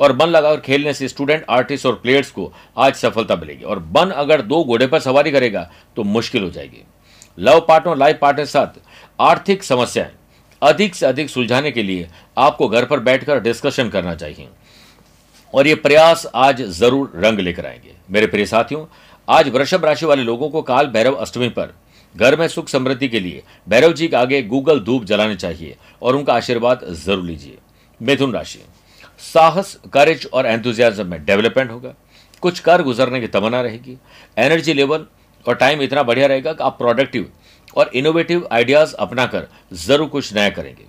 और 0.00 0.16
मन 0.16 0.26
लगाकर 0.26 0.60
खेलने 0.60 0.94
से 0.94 1.08
स्टूडेंट 1.08 1.44
आर्टिस्ट 1.50 1.86
और 1.86 1.94
प्लेयर्स 1.94 2.30
को 2.30 2.52
आज 2.76 2.94
सफलता 2.94 3.36
मिलेगी। 3.36 3.64
और 3.64 3.78
मन 3.96 4.10
अगर 4.10 4.42
दो 4.42 4.62
घोड़े 4.64 4.86
पर 4.86 5.00
सवारी 5.00 5.30
करेगा 5.30 5.70
तो 5.96 6.04
मुश्किल 6.04 6.42
हो 6.42 6.50
जाएगी। 6.50 6.82
लव 7.38 7.60
पार्टनर 7.68 7.96
लाइफ 7.96 8.18
पार्टनर 8.22 8.44
साथ 8.44 8.80
आर्थिक 9.18 9.64
समस्याएँ 9.64 10.12
अधिक 10.62 10.94
से 10.94 11.06
अधिक 11.06 11.30
सुलझाने 11.30 11.70
के 11.70 11.82
लिए 11.82 12.08
आपको 12.36 12.68
घर 12.68 12.84
पर 12.84 13.00
बैठकर 13.00 13.40
डिस्कशन 13.40 13.88
करना 13.88 14.14
चाहिए। 14.14 14.48
और 15.54 15.66
ये 15.66 15.74
प्रयास 15.74 16.26
आज 16.34 16.62
ज़रूर 16.62 17.12
रंग 17.16 17.38
लेकर 17.38 17.66
आएँगे। 17.66 17.94
मेरे 18.10 18.26
प्रिय 18.26 18.46
साथियों, 18.46 18.84
आज 19.28 19.48
वृषभ 19.48 19.84
राशि 19.84 20.06
वाले 20.06 20.22
लोगों 20.22 20.48
को 20.50 20.62
काल 20.62 20.86
भैरव 20.86 21.14
अष्टमी 21.14 21.48
पर 21.48 21.74
घर 22.14 22.38
में 22.38 22.46
सुख 22.48 22.68
समृद्धि 22.68 23.08
के 23.08 23.20
लिए 23.20 23.42
भैरव 23.66 23.92
जी 23.92 24.08
के 24.08 24.16
आगे 24.16 24.42
गूगल 24.42 24.80
धूप 24.80 25.04
जलाने 25.04 25.36
चाहिए 25.36 25.76
और 26.02 26.16
उनका 26.16 26.34
आशीर्वाद 26.34 26.84
ज़रूर 26.96 27.24
लीजिए। 27.24 27.58
मिथुन 28.00 28.32
राशि। 28.32 28.62
साहस 29.22 29.78
करेज 29.92 30.28
और 30.32 30.46
एंथुजियाजम 30.46 31.06
में 31.06 31.24
डेवलपमेंट 31.24 31.70
होगा। 31.70 31.94
कुछ 32.42 32.60
कर 32.60 32.82
गुजरने 32.82 33.20
की 33.20 33.26
तमन्ना 33.28 33.60
रहेगी। 33.62 33.96
एनर्जी 34.38 34.74
लेवल 34.74 35.06
और 35.46 35.54
टाइम 35.54 35.82
इतना 35.82 36.02
बढ़िया 36.02 36.26
रहेगा 36.26 36.52
कि 36.52 36.64
आप 36.64 36.78
प्रोडक्टिव 36.78 37.30
और 37.76 37.90
इनोवेटिव 37.94 38.48
आइडियाज़ 38.52 38.94
अपनाकर 38.96 39.48
ज़रूर 39.76 40.08
कुछ 40.08 40.32
नया 40.34 40.50
करेंगे। 40.50 40.84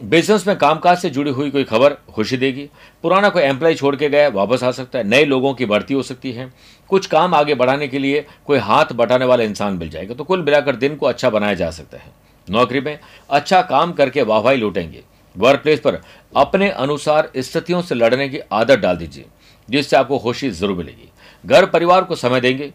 बिज़नेस 0.00 0.46
में 0.46 0.56
कामकाज 0.56 0.98
से 0.98 1.08
जुड़ी 1.10 1.30
हुई 1.30 1.50
कोई 1.50 1.64
खबर 1.64 1.94
खुशी 2.12 2.36
देगी। 2.36 2.68
पुराना 3.04 3.28
कोई 3.28 3.42
एम्प्लॉय 3.42 3.74
छोड़ 3.74 3.94
के 3.96 4.08
गया, 4.08 4.28
वापस 4.28 4.62
आ 4.62 4.70
सकता 4.70 4.98
है। 4.98 5.04
नए 5.04 5.24
लोगों 5.24 5.52
की 5.54 5.66
भर्ती 5.66 5.94
हो 5.94 6.02
सकती 6.02 6.32
है। 6.32 6.50
कुछ 6.90 7.06
काम 7.06 7.34
आगे 7.34 7.54
बढ़ाने 7.54 7.88
के 7.88 7.98
लिए 7.98 8.24
कोई 8.46 8.58
हाथ 8.58 8.92
बटाने 8.92 9.24
वाला 9.24 9.44
इंसान 9.44 9.74
मिल 9.74 9.88
जाएगा। 9.88 10.14
तो 10.14 10.24
कुल 10.24 10.42
मिलाकर 10.42 10.76
दिन 10.76 10.96
को 10.96 11.06
अच्छा 11.06 11.30
बनाया 11.30 11.54
जा 11.54 11.70
सकता 11.70 11.98
है। 11.98 12.12
नौकरी 12.48 12.80
में 12.80 12.98
अच्छा 13.30 13.62
काम 13.62 13.92
करके 13.92 14.22
वाहवाही 14.22 14.58
लूटेंगे। 14.58 15.02
वर्क 15.36 15.60
प्लेस 15.60 15.80
पर 15.80 16.00
अपने 16.36 16.70
अनुसार 16.70 17.30
स्थितियों 17.36 17.82
से 17.82 17.94
लड़ने 17.94 18.28
की 18.28 18.38
आदत 18.52 18.78
डाल 18.78 18.96
दीजिए, 18.96 19.24
जिससे 19.68 19.96
आपको 19.96 20.18
खुशी 20.18 20.50
ज़रूर 20.50 20.76
मिलेगी। 20.76 21.10
घर 21.44 21.66
परिवार 21.66 22.04
को 22.04 22.14
समय 22.14 22.40
देंगे। 22.40 22.72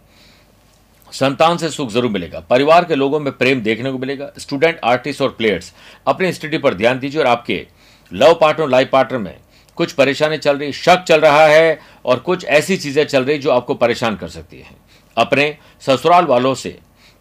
संतान 1.16 1.58
से 1.58 1.70
सुख 1.70 1.90
ज़रूर 1.90 2.12
मिलेगा। 2.12 2.40
परिवार 2.40 2.86
के 2.86 2.96
लोगों 2.96 3.20
में 3.20 3.32
प्रेम 3.34 3.62
देखने 3.62 3.92
को 3.92 3.98
मिलेगा। 3.98 4.32
स्टूडेंट 4.40 4.80
आर्टिस्ट 4.84 5.22
और 5.22 5.30
प्लेयर्स 5.30 5.74
अपनी 6.08 6.32
स्टडी 6.34 6.58
पर 6.58 6.74
ध्यान 6.74 7.00
दीजिए 7.00 7.22
और 7.22 7.28
आपके 7.28 7.66
लव 8.12 8.34
पार्टनर 8.34 8.70
लाइफ 8.70 8.90
पार्टनर 8.92 9.20
में 9.20 9.36
कुछ 9.78 9.92
परेशानी 9.94 10.38
चल 10.38 10.58
रही, 10.58 10.72
शक 10.74 11.04
चल 11.04 11.20
रहा 11.20 11.46
है 11.46 11.80
और 12.06 12.20
कुछ 12.20 12.46
ऐसी 12.46 12.78
चीज़ें 12.78 13.06
चल 13.06 13.24
रही 13.24 13.38
जो 13.38 13.52
आपको 13.52 13.74
परेशान 13.76 14.16
कर 14.16 14.28
सकती 14.30 14.58
है। 14.58 14.76
अपने 15.18 15.58
ससुराल 15.82 16.26
वालों 16.26 16.54
से 16.56 16.78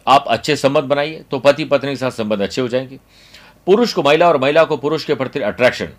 आप 0.07 0.25
अच्छे 0.27 0.55
संबंध 0.55 0.85
बनाइए 0.85 1.23
तो 1.31 1.39
पति 1.39 1.65
पत्नी 1.65 1.89
के 1.89 1.95
साथ 1.95 2.11
संबंध 2.11 2.41
अच्छे 2.41 2.61
हो 2.61 2.67
जाएँगे। 2.67 2.99
पुरुष 3.67 3.93
को 3.93 4.03
महिला 4.03 4.27
और 4.27 4.37
महिला 4.37 4.63
को 4.63 4.77
पुरुष 4.77 5.05
के 5.05 5.15
प्रति 5.15 5.39
अट्रैक्शन 5.41 5.89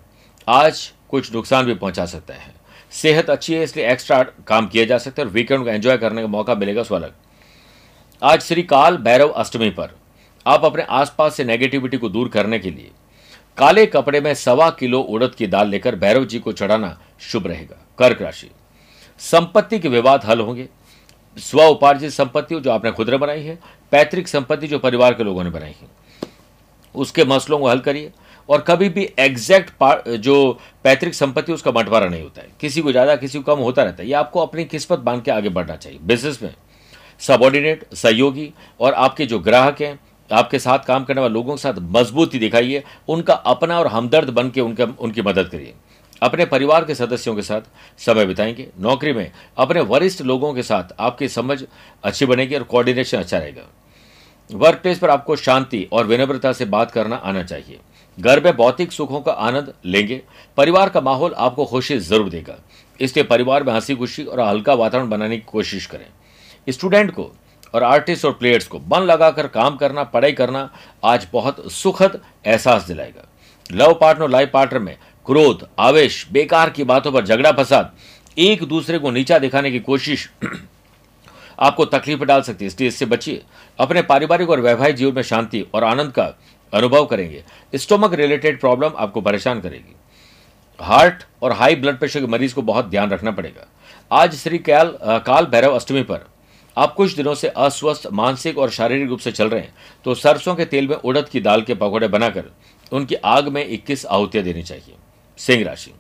आज 0.49 0.91
कुछ 1.11 1.33
नुकसान 1.33 1.67
भी 1.67 1.75
पहुँचा 1.75 2.05
सकता 2.07 2.35
है। 2.35 2.55
सेहत 2.93 3.31
अच्छी 3.31 3.55
है, 3.55 3.63
इसलिए 3.63 3.91
एक्स्ट्रा 3.93 4.23
काम 4.47 4.67
किया 4.67 4.85
जा 4.85 4.99
सकता 4.99 5.23
है 5.23 5.29
और 5.29 5.33
वीकेंड 5.35 5.65
को 5.65 5.71
एंजॉय 5.71 5.97
करने 5.99 6.23
का 6.23 6.29
मौका 6.29 6.55
मिलेगा 6.55 6.83
सो 6.83 6.95
अलग। 6.95 7.13
आज 8.23 8.43
श्री 8.43 8.63
काल 8.63 8.97
भैरव 8.97 9.29
अष्टमी 9.31 9.69
पर। 9.71 9.89
आप 10.47 10.65
अपने 10.65 10.83
आसपास 10.83 11.35
से 11.37 11.45
नेगेटिविटी 11.45 11.97
को 11.97 12.09
दूर 12.09 12.29
करने 12.29 12.59
के 12.59 12.71
लिए 12.71 12.91
काले 13.59 13.85
कपड़े 13.87 14.21
में 14.21 14.33
सवा 14.35 14.69
किलो 14.71 15.01
उड़द 15.01 15.35
की 15.35 15.47
दाल 15.47 15.69
लेकर 15.69 15.97
भैरव 15.97 16.25
जी 16.25 16.39
को 16.39 16.53
चढ़ाना 16.53 16.97
शुभ 17.23 17.47
रहेगा। 17.47 17.77
कर्क 17.99 18.23
राशि। 18.23 18.51
संपत्ति 19.21 19.79
के 19.79 19.89
विवाद 19.89 20.25
हल 20.25 20.41
होंगे। 20.41 20.69
स्व 21.37 21.63
उपार्जित 21.63 22.13
संपत्ति 22.13 22.61
जो 22.61 22.71
आपने 22.71 22.91
खुद 22.91 23.11
ने 23.11 23.17
बनाई 23.17 23.43
है, 23.43 23.59
पैतृक 23.93 24.29
संपत्ति 24.29 24.67
जो 24.67 24.79
परिवार 24.79 25.15
के 25.15 25.25
लोगों 25.25 25.45
ने 25.45 25.51
बनाई 25.51 25.75
है, 25.81 25.89
उसके 26.95 27.25
मसलों 27.25 27.59
को 27.59 27.69
हल 27.69 27.81
करिए 27.81 28.13
और 28.49 28.61
कभी 28.61 28.89
भी 28.89 29.09
एग्जैक्ट 29.19 30.09
जो 30.09 30.53
पैतृक 30.85 31.15
संपत्ति, 31.15 31.53
उसका 31.53 31.71
बंटवारा 31.71 32.09
नहीं 32.09 32.23
होता 32.23 32.43
है। 32.43 32.49
किसी 32.61 32.81
को 32.81 32.93
ज़्यादा, 32.93 33.17
किसी 33.17 33.39
को 33.39 33.55
कम 33.55 33.63
होता 33.63 33.83
रहता 33.83 34.03
है। 34.03 34.09
ये 34.09 34.15
आपको 34.17 34.41
अपनी 34.41 34.65
किस्मत 34.67 34.99
बाँध 34.99 35.23
के 35.23 35.31
आगे 35.31 35.49
बढ़ना 35.51 35.77
चाहिए। 35.77 35.99
बिज़नेस 36.03 36.43
में 36.43 36.55
सबॉर्डिनेट, 37.21 37.95
सहयोगी 37.95 38.53
और 38.81 38.95
आपके 38.95 39.27
जो 39.27 39.39
ग्राहक 39.39 39.83
हैं, 39.83 40.01
आपके 40.33 40.59
साथ 40.59 40.79
काम 40.79 41.05
करने 41.05 41.21
वाले 41.21 41.35
लोगों 41.35 41.57
के 41.57 41.61
साथ 41.63 41.75
मजबूती 41.79 42.39
दिखाइए, 42.39 42.85
उनका 43.09 43.35
अपना 43.35 43.79
और 43.79 43.87
हमदर्द 43.87 44.31
बन 44.31 44.51
के 44.51 44.61
उनका, 44.61 44.85
उनकी 44.99 45.23
मदद 45.23 45.49
करिए। 45.49 45.75
अपने 46.23 46.45
परिवार 46.45 46.85
के 46.85 46.95
सदस्यों 46.95 47.35
के 47.37 47.43
साथ 47.43 47.61
समय 47.99 48.27
बिताएँगे, 48.27 48.69
नौकरी 48.81 49.13
में 49.13 49.33
अपने 49.57 49.81
वरिष्ठ 49.81 50.23
लोगों 50.23 50.55
के 50.55 50.63
साथ 50.63 50.85
आपकी 51.01 51.29
समझ 51.29 51.65
अच्छी 52.05 52.27
बनेगी 52.27 52.55
और 52.55 52.63
कोऑर्डिनेशन 52.63 53.19
अच्छा 53.19 53.39
रहेगा। 53.39 53.63
वर्क 54.53 54.79
प्लेस 54.79 54.99
पर 54.99 55.11
आपको 55.11 55.37
शांति 55.37 55.89
और 55.93 56.07
विनम्रता 56.07 56.53
से 56.53 56.65
बात 56.65 56.91
करना 56.91 57.17
आना 57.17 57.43
चाहिए। 57.43 57.79
घर 58.21 58.45
में 58.45 58.57
भौतिक 58.57 58.93
सुखों 58.93 59.21
का 59.21 59.33
आनंद 59.33 59.75
लेंगे, 59.85 60.23
परिवार 60.57 60.89
का 60.89 61.01
माहौल 61.01 61.35
आपको 61.35 61.65
खुशी 61.65 61.99
ज़रूर 61.99 62.29
देगा। 62.29 62.57
इसलिए 63.01 63.25
परिवार 63.25 63.63
में 63.63 63.73
हँसी 63.73 63.95
खुशी 63.95 64.25
और 64.25 64.41
हल्का 64.41 64.75
वातावरण 64.75 65.09
बनाने 65.09 65.37
की 65.37 65.45
कोशिश 65.47 65.87
करें। 65.87 66.07
स्टूडेंट 66.69 67.11
को 67.11 67.31
और 67.75 67.83
आर्टिस्ट 67.83 68.25
और 68.25 68.33
प्लेयर्स 68.33 68.67
को 68.67 68.79
मन 68.79 69.01
लगाकर 69.01 69.47
काम 69.49 69.77
करना, 69.77 70.05
पढ़ाई 70.05 70.33
करना 70.33 70.71
आज 71.05 71.27
बहुत 71.33 71.73
सुखद 71.73 72.21
एहसास 72.47 72.83
दिलाएगा। 72.83 73.29
लव 73.73 73.99
पार्टनर, 74.01 74.29
लाइफ 74.29 74.51
पार्टनर 74.53 74.81
में 74.81 74.97
क्रोध, 75.27 75.67
आवेश, 75.79 76.27
बेकार 76.33 76.71
की 76.71 76.85
बातों 76.85 77.13
पर 77.13 77.25
झगड़ा, 77.25 77.53
फसाद, 77.53 77.93
एक 78.39 78.63
दूसरे 78.65 78.99
को 78.99 79.11
नीचा 79.11 79.39
दिखाने 79.39 79.71
की 79.71 79.81
कोशिश 79.81 80.31
आपको 81.59 81.85
तकलीफ़ 81.85 82.25
डाल 82.25 82.43
सकती 82.43 82.65
है। 82.65 82.67
इसलिए 82.67 82.89
इससे 82.89 83.07
बचिए। 83.07 83.43
अपने 83.79 84.03
पारिवारिक 84.03 84.51
और 84.51 84.61
वैवाहिक 84.61 84.97
जीवन 84.97 85.15
में 85.15 85.23
शांति 85.23 85.65
और 85.75 85.85
आनंद 85.85 86.13
का 86.13 86.25
अनुभव 86.73 87.07
करेंगे। 87.07 87.45
स्टोमक 87.75 88.15
रिलेटेड 88.15 88.61
प्रॉब्लम 88.61 88.91
आपको 88.97 89.21
परेशान 89.21 89.61
करेगी। 89.61 89.95
हार्ट 90.81 91.25
और 91.43 91.53
हाई 91.53 91.77
ब्लड 91.77 91.99
प्रेशर 91.99 92.21
के 92.21 92.27
मरीज़ 92.27 92.55
को 92.55 92.63
बहुत 92.63 92.87
ध्यान 92.87 93.11
रखना 93.11 93.31
पड़ेगा। 93.31 93.67
आज 94.13 94.35
श्री 94.35 94.59
काल 94.59 94.97
काल 95.03 95.47
भैरव 95.47 95.75
अष्टमी 95.75 96.03
पर 96.03 96.27
आप 96.77 96.95
कुछ 96.95 97.15
दिनों 97.15 97.35
से 97.35 97.49
अस्वस्थ, 97.49 98.07
मानसिक 98.13 98.59
और 98.59 98.71
शारीरिक 98.71 99.09
रूप 99.09 99.19
से 99.19 99.33
चल 99.33 99.49
रहे 99.49 99.61
हैं 99.61 99.75
तो 100.05 100.15
सरसों 100.15 100.55
के 100.55 100.65
तेल 100.65 100.89
में 100.89 100.97
उड़द 100.97 101.29
की 101.29 101.41
दाल 101.41 101.63
के 101.63 101.75
पकौड़े 101.75 102.09
बनाकर 102.09 102.51
उनकी 102.93 103.15
आग 103.15 103.49
में 103.49 103.65
21 103.65 104.05
आहुतियाँ 104.07 104.45
देनी 104.45 104.63
चाहिए। 104.63 104.95
सिंह 105.39 105.65
राशि। 105.65 105.93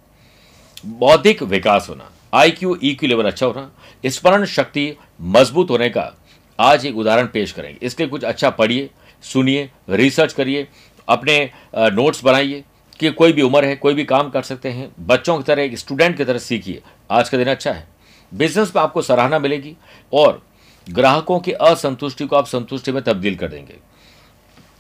बौद्धिक 0.87 1.43
विकास 1.45 1.89
होना। 1.89 2.11
I 2.33 2.51
Q 2.51 2.77
E 2.85 2.95
Q 2.95 3.09
level 3.09 3.27
अच्छा 3.27 3.47
होना। 3.47 3.71
स्मरण 4.05 4.45
शक्ति 4.47 4.93
मज़बूत 5.21 5.71
होने 5.71 5.89
का 5.89 6.13
आज 6.59 6.87
एक 6.87 6.97
उदाहरण 6.97 7.27
पेश 7.27 7.53
करेंगे। 7.53 7.87
इसके 7.87 8.07
कुछ 8.07 8.25
अच्छा 8.25 8.51
पढ़िए, 8.51 8.91
सुनिए 9.25 9.69
रिसर्च 9.91 10.33
करिए, 10.33 10.67
अपने 11.09 11.51
नोट्स 11.75 12.25
बनाइए 12.25 12.65
कि 13.01 13.11
कोई 13.11 13.33
भी 13.33 13.43
उम्र 13.43 13.65
है, 13.65 13.77
कोई 13.77 13.95
भी 13.95 14.05
काम 14.05 14.31
कर 14.31 14.43
सकते 14.43 14.69
हैं, 14.69 14.91
बच्चों 15.01 15.37
की 15.39 15.45
तरह, 15.45 15.63
एक 15.63 15.79
स्टूडेंट 15.79 16.17
की 16.17 16.25
तरह 16.25 16.39
सीखिए। 16.39 16.83
आज 17.11 17.29
का 17.29 17.39
दिन 17.39 17.49
अच्छा 17.49 17.73
है। 17.73 17.87
बिज़नेस 18.33 18.73
में 18.77 18.83
आपको 18.83 19.03
सराहना 19.03 19.39
मिलेगी 19.39 19.77
और 20.13 20.43
ग्राहकों 20.87 21.39
की 21.41 21.53
असंतुष्टि 21.53 22.27
को 22.27 22.37
आप 22.37 22.47
संतुष्टि 22.47 22.93
में 22.93 23.03
तब्दील 23.03 23.37
कर 23.37 23.49
देंगे। 23.49 23.77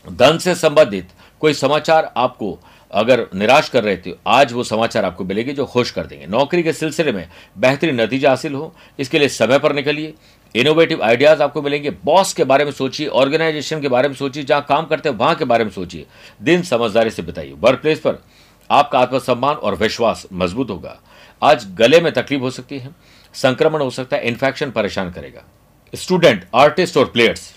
धन 0.07 0.39
से 0.39 0.55
संबंधित 0.55 1.09
कोई 1.41 1.55
समाचार 1.55 2.13
आपको 2.17 2.59
अगर 2.91 3.27
निराश 3.35 3.69
कर 3.69 3.85
रहे 3.85 3.97
थे, 3.97 4.13
आज 4.27 4.53
वो 4.53 4.63
समाचार 4.65 5.05
आपको 5.05 5.25
मिलेंगे 5.25 5.53
जो 5.53 5.65
खुश 5.65 5.91
कर 5.91 6.07
देंगे। 6.07 6.27
नौकरी 6.27 6.63
के 6.63 6.73
सिलसिले 6.73 7.13
में 7.13 7.29
बेहतरीन 7.59 8.01
नतीजा 8.01 8.29
हासिल 8.29 8.55
हो, 8.55 8.75
इसके 8.99 9.19
लिए 9.19 9.29
समय 9.29 9.59
पर 9.59 9.75
निकलिए। 9.75 10.15
इनोवेटिव 10.55 11.03
आइडियाज़ 11.03 11.43
आपको 11.43 11.63
मिलेंगे। 11.63 11.91
बॉस 12.05 12.33
के 12.33 12.45
बारे 12.45 12.65
में 12.65 12.73
सोचिए 12.73 13.07
ऑर्गेनाइजेशन 13.07 13.81
के 13.81 13.89
बारे 13.89 14.09
में 14.09 14.15
सोचिए, 14.17 14.43
जहाँ 14.43 14.65
काम 14.69 14.87
करते 14.87 15.09
हैं, 15.09 15.17
वहाँ 15.17 15.35
के 15.35 15.45
बारे 15.45 15.65
में 15.65 15.71
सोचिए। 15.71 16.07
दिन 16.43 16.63
समझदारी 16.63 17.11
से 17.11 17.23
बिताइए। 17.23 17.53
वर्क 17.53 17.81
प्लेस 17.81 18.01
पर 18.01 18.23
आपका 18.71 18.99
आत्मसम्मान 18.99 19.57
और 19.57 19.75
विश्वास 19.75 20.27
मज़बूत 20.33 20.71
होगा। 20.71 20.97
आज 21.43 21.67
गले 21.75 22.01
में 22.01 22.13
तकलीफ़ 22.13 22.43
हो 22.43 22.51
सकती 22.51 22.79
है, 22.79 22.95
संक्रमण 23.35 23.81
हो 23.81 23.91
सकता 23.91 24.17
है 24.17 24.27
इन्फेक्शन 24.27 24.71
परेशान 24.71 25.11
करेगा। 25.11 25.45
स्टूडेंट, 25.93 26.45
आर्टिस्ट 26.55 26.97
और 26.97 27.05
प्लेयर्स, 27.07 27.52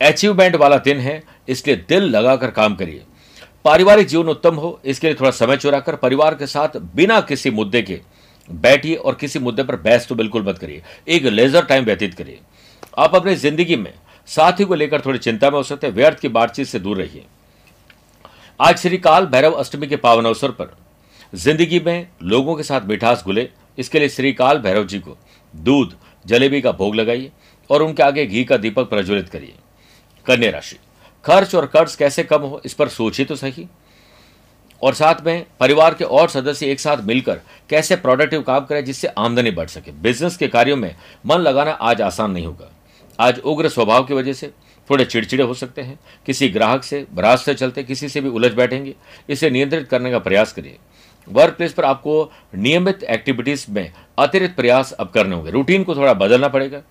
अचीवमेंट 0.00 0.56
वाला 0.56 0.76
दिन 0.78 0.98
है 0.98 1.22
इसलिए 1.48 1.76
दिल 1.88 2.04
लगाकर 2.06 2.50
काम 2.52 2.74
करिए। 2.74 3.02
पारिवारिक 3.64 4.06
जीवन 4.08 4.28
उत्तम 4.28 4.54
हो, 4.54 4.80
इसके 4.84 5.06
लिए 5.06 5.16
थोड़ा 5.16 5.30
समय 5.32 5.56
चुराकर 5.56 5.96
परिवार 5.96 6.34
के 6.34 6.46
साथ 6.46 6.76
बिना 6.94 7.20
किसी 7.22 7.50
मुद्दे 7.52 7.82
के 7.82 8.00
बैठिए 8.50 8.94
और 8.94 9.14
किसी 9.14 9.38
मुद्दे 9.38 9.62
पर 9.62 9.76
बहस 9.78 10.08
तो 10.08 10.14
बिल्कुल 10.14 10.42
मत 10.42 10.58
करिए, 10.58 10.82
एक 11.08 11.24
लेजर 11.24 11.64
टाइम 11.64 11.84
व्यतीत 11.84 12.14
करिए। 12.14 12.40
आप 12.98 13.14
अपनी 13.14 13.34
ज़िंदगी 13.36 13.76
में 13.76 13.92
साथी 14.28 14.64
को 14.64 14.74
लेकर 14.74 15.00
थोड़ी 15.00 15.18
चिंता 15.18 15.50
में 15.50 15.56
हो 15.56 15.62
सकते 15.62 15.86
हैं, 15.86 15.94
व्यर्थ 15.94 16.18
की 16.20 16.28
बातचीत 16.30 16.66
से 16.66 16.78
दूर 16.78 16.96
रहिए। 16.98 17.24
आज 18.60 18.78
श्री 18.78 18.98
काल 18.98 19.26
भैरव 19.26 19.52
अष्टमी 19.52 19.86
के 19.86 19.96
पावन 19.98 20.24
अवसर 20.24 20.50
पर। 20.50 20.76
ज़िंदगी 21.32 21.80
में 21.80 22.06
लोगों 22.24 22.54
के 22.56 22.62
साथ 22.62 22.86
मिठास 22.86 23.22
घुले 23.24 23.48
इसके 23.78 23.98
लिए 23.98 24.08
श्री 24.10 24.32
काल 24.34 24.58
भैरव 24.58 24.86
जी 24.86 24.98
को 24.98 25.16
दूध, 25.54 25.94
जलेबी 26.24 26.60
का 26.60 26.72
भोग 26.72 26.94
लगाइए। 26.94 27.30
और 27.70 27.82
उनके 27.82 28.02
आगे 28.02 28.26
घी 28.26 28.44
का 28.44 28.56
दीपक 28.56 28.88
प्रज्वलित 28.88 29.28
करिए। 29.28 29.54
कन्या 30.26 30.50
राशि, 30.50 30.76
खर्च 31.24 31.54
और 31.54 31.66
कर्ज 31.66 31.96
कैसे 31.96 32.22
कम 32.22 32.42
हो, 32.42 32.60
इस 32.64 32.74
पर 32.74 32.88
सोचिए 32.88 33.26
तो 33.26 33.36
सही। 33.36 33.66
और 34.82 34.94
साथ 34.94 35.24
में 35.26 35.46
परिवार 35.60 35.94
के 35.94 36.04
और 36.04 36.28
सदस्य 36.28 36.66
एक 36.66 36.80
साथ 36.80 36.96
मिलकर 36.96 37.40
कैसे 37.70 37.96
प्रोडक्टिव 37.96 38.42
काम 38.42 38.64
करें 38.64 38.84
जिससे 38.84 39.08
आमदनी 39.08 39.50
बढ़ 39.50 39.66
सके। 39.66 39.90
बिज़नेस 39.90 40.36
के 40.36 40.48
कार्यों 40.48 40.76
में 40.76 40.94
मन 41.26 41.38
लगाना 41.38 41.70
आज 41.70 42.02
आसान 42.02 42.30
नहीं 42.30 42.46
होगा। 42.46 42.70
आज 43.20 43.38
उग्र 43.38 43.68
स्वभाव 43.68 44.04
की 44.04 44.14
वजह 44.14 44.32
से 44.32 44.50
थोड़े 44.90 45.04
चिड़चिड़े 45.04 45.44
हो 45.44 45.54
सकते 45.54 45.82
हैं। 45.82 45.98
किसी 46.26 46.48
ग्राहक 46.48 46.84
से 46.84 47.06
रास्ते 47.18 47.54
चलते 47.54 47.82
किसी 47.82 48.08
से 48.08 48.20
भी 48.20 48.28
उलझ 48.28 48.52
बैठेंगे। 48.52 48.94
इसे 49.28 49.50
नियंत्रित 49.50 49.88
करने 49.88 50.10
का 50.10 50.18
प्रयास 50.18 50.52
करिए। 50.52 50.76
वर्क 51.28 51.54
प्लेस 51.54 51.72
पर 51.72 51.84
आपको 51.84 52.32
नियमित 52.54 53.02
एक्टिविटीज़ 53.02 53.66
में 53.70 53.92
अतिरिक्त 54.18 54.56
प्रयास 54.56 54.92
अब 54.92 55.08
करने 55.08 55.36
होंगे। 55.36 55.50
रूटीन 55.50 55.84
को 55.84 55.94
थोड़ा 55.96 56.14
बदलना 56.14 56.48
पड़ेगा। 56.48 56.82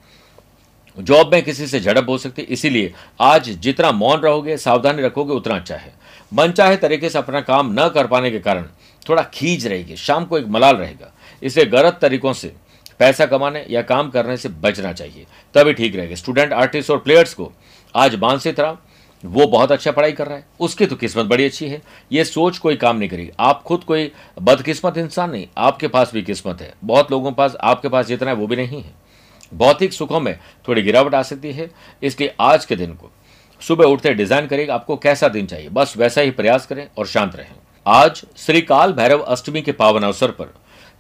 जॉब 0.98 1.32
में 1.34 1.44
किसी 1.44 1.68
से 1.68 1.80
झड़प 1.80 2.10
हो 2.10 2.18
सकती 2.18 2.42
है 2.42 2.48
इसीलिए 2.48 2.94
आज 3.22 3.50
जितना 3.52 3.92
मौन 3.92 4.20
रहोगे, 4.20 4.58
सावधानी 4.58 5.02
रखोगे, 5.02 5.34
उतना 5.34 5.56
अच्छा 5.56 5.76
है। 5.76 5.94
मनचाहे 6.32 6.78
तरीके 6.78 7.10
से 7.10 7.18
अपना 7.20 7.42
काम 7.42 7.74
न 7.74 7.88
कर 7.90 8.08
पाने 8.08 8.32
के 8.32 8.40
कारण 8.40 8.66
थोड़ा 9.10 9.24
खींच 9.24 9.66
रहेगी 9.66 9.96
शाम 9.96 10.26
को 10.26 10.38
एक 10.38 10.48
मलाल 10.48 10.76
रहेगा। 10.76 11.12
इसे 11.44 11.66
गलत 11.66 11.98
तरीकों 12.02 12.34
से 12.34 12.54
पैसा 13.00 13.26
कमाने 13.26 13.66
या 13.70 13.82
काम 13.82 14.10
करने 14.10 14.38
से 14.38 14.50
बचना 14.50 14.94
चाहिए, 14.94 15.26
तभी 15.56 15.74
ठीक 15.74 15.96
रहेगा। 15.96 16.16
स्टूडेंट, 16.16 16.54
आर्टिस्ट 16.54 16.92
और 16.92 16.98
प्लेयर्स 16.98 17.34
को 17.34 17.52
आज 17.96 18.16
मानसिक 18.16 18.56
तरह 18.56 18.78
वो 19.24 19.46
बहुत 19.48 19.72
अच्छा 19.72 19.92
पढ़ाई 19.92 20.12
कर 20.12 20.28
रहा 20.28 20.38
है। 20.38 20.46
उसकी 20.60 20.86
तो 20.86 20.96
किस्मत 20.96 21.26
बड़ी 21.26 21.46
अच्छी 21.46 21.68
है। 21.68 21.82
ये 22.12 22.24
सोच 22.24 22.58
कोई 22.58 22.76
काम 22.76 22.98
नहीं 22.98 23.10
करेगी। 23.10 23.32
आप 23.40 23.62
खुद 23.64 23.84
कोई 23.84 24.12
बदकिस्मत 24.42 24.98
इंसान 24.98 25.30
नहीं, 25.32 25.48
आपके 25.58 25.88
पास 25.88 26.12
भी 26.14 26.22
किस्मत 26.22 26.62
है। 26.62 26.74
बहुत 26.84 27.12
लोगों 27.12 27.32
पास, 27.32 27.56
आपके 27.56 27.90
पास 27.90 28.06
जितना 28.06 28.30
है, 28.30 28.36
वो 28.36 28.48
भी 28.48 28.56
नहीं 28.56 28.82
है। 28.82 29.03
भौतिक 29.54 29.94
सुखों 29.94 30.20
में 30.20 30.38
थोड़ी 30.68 30.82
गिरावट 30.82 31.16
आ 31.16 31.22
सकती 31.24 31.52
है। 31.52 31.70
इसलिए 32.04 32.34
आज 32.42 32.66
के 32.66 32.76
दिन 32.76 32.94
को 32.94 33.12
सुबह 33.62 33.86
उठते 33.86 34.14
डिज़ाइन 34.14 34.48
करेगा 34.48 34.76
आपको 34.76 34.96
कैसा 34.98 35.28
दिन 35.30 35.46
चाहिए? 35.46 35.70
बस 35.70 35.94
वैसा 35.98 36.22
ही 36.22 36.32
प्रयास 36.32 36.66
करें 36.66 36.88
और 36.98 37.08
शांत 37.08 37.36
रहें। 37.36 37.56
आज 37.86 38.24
श्री 38.38 38.62
काल 38.64 38.94
भैरव 38.94 39.20
अष्टमी 39.22 39.62
के 39.62 39.72
पावन 39.74 40.04
अवसर 40.04 40.32
पर 40.32 40.54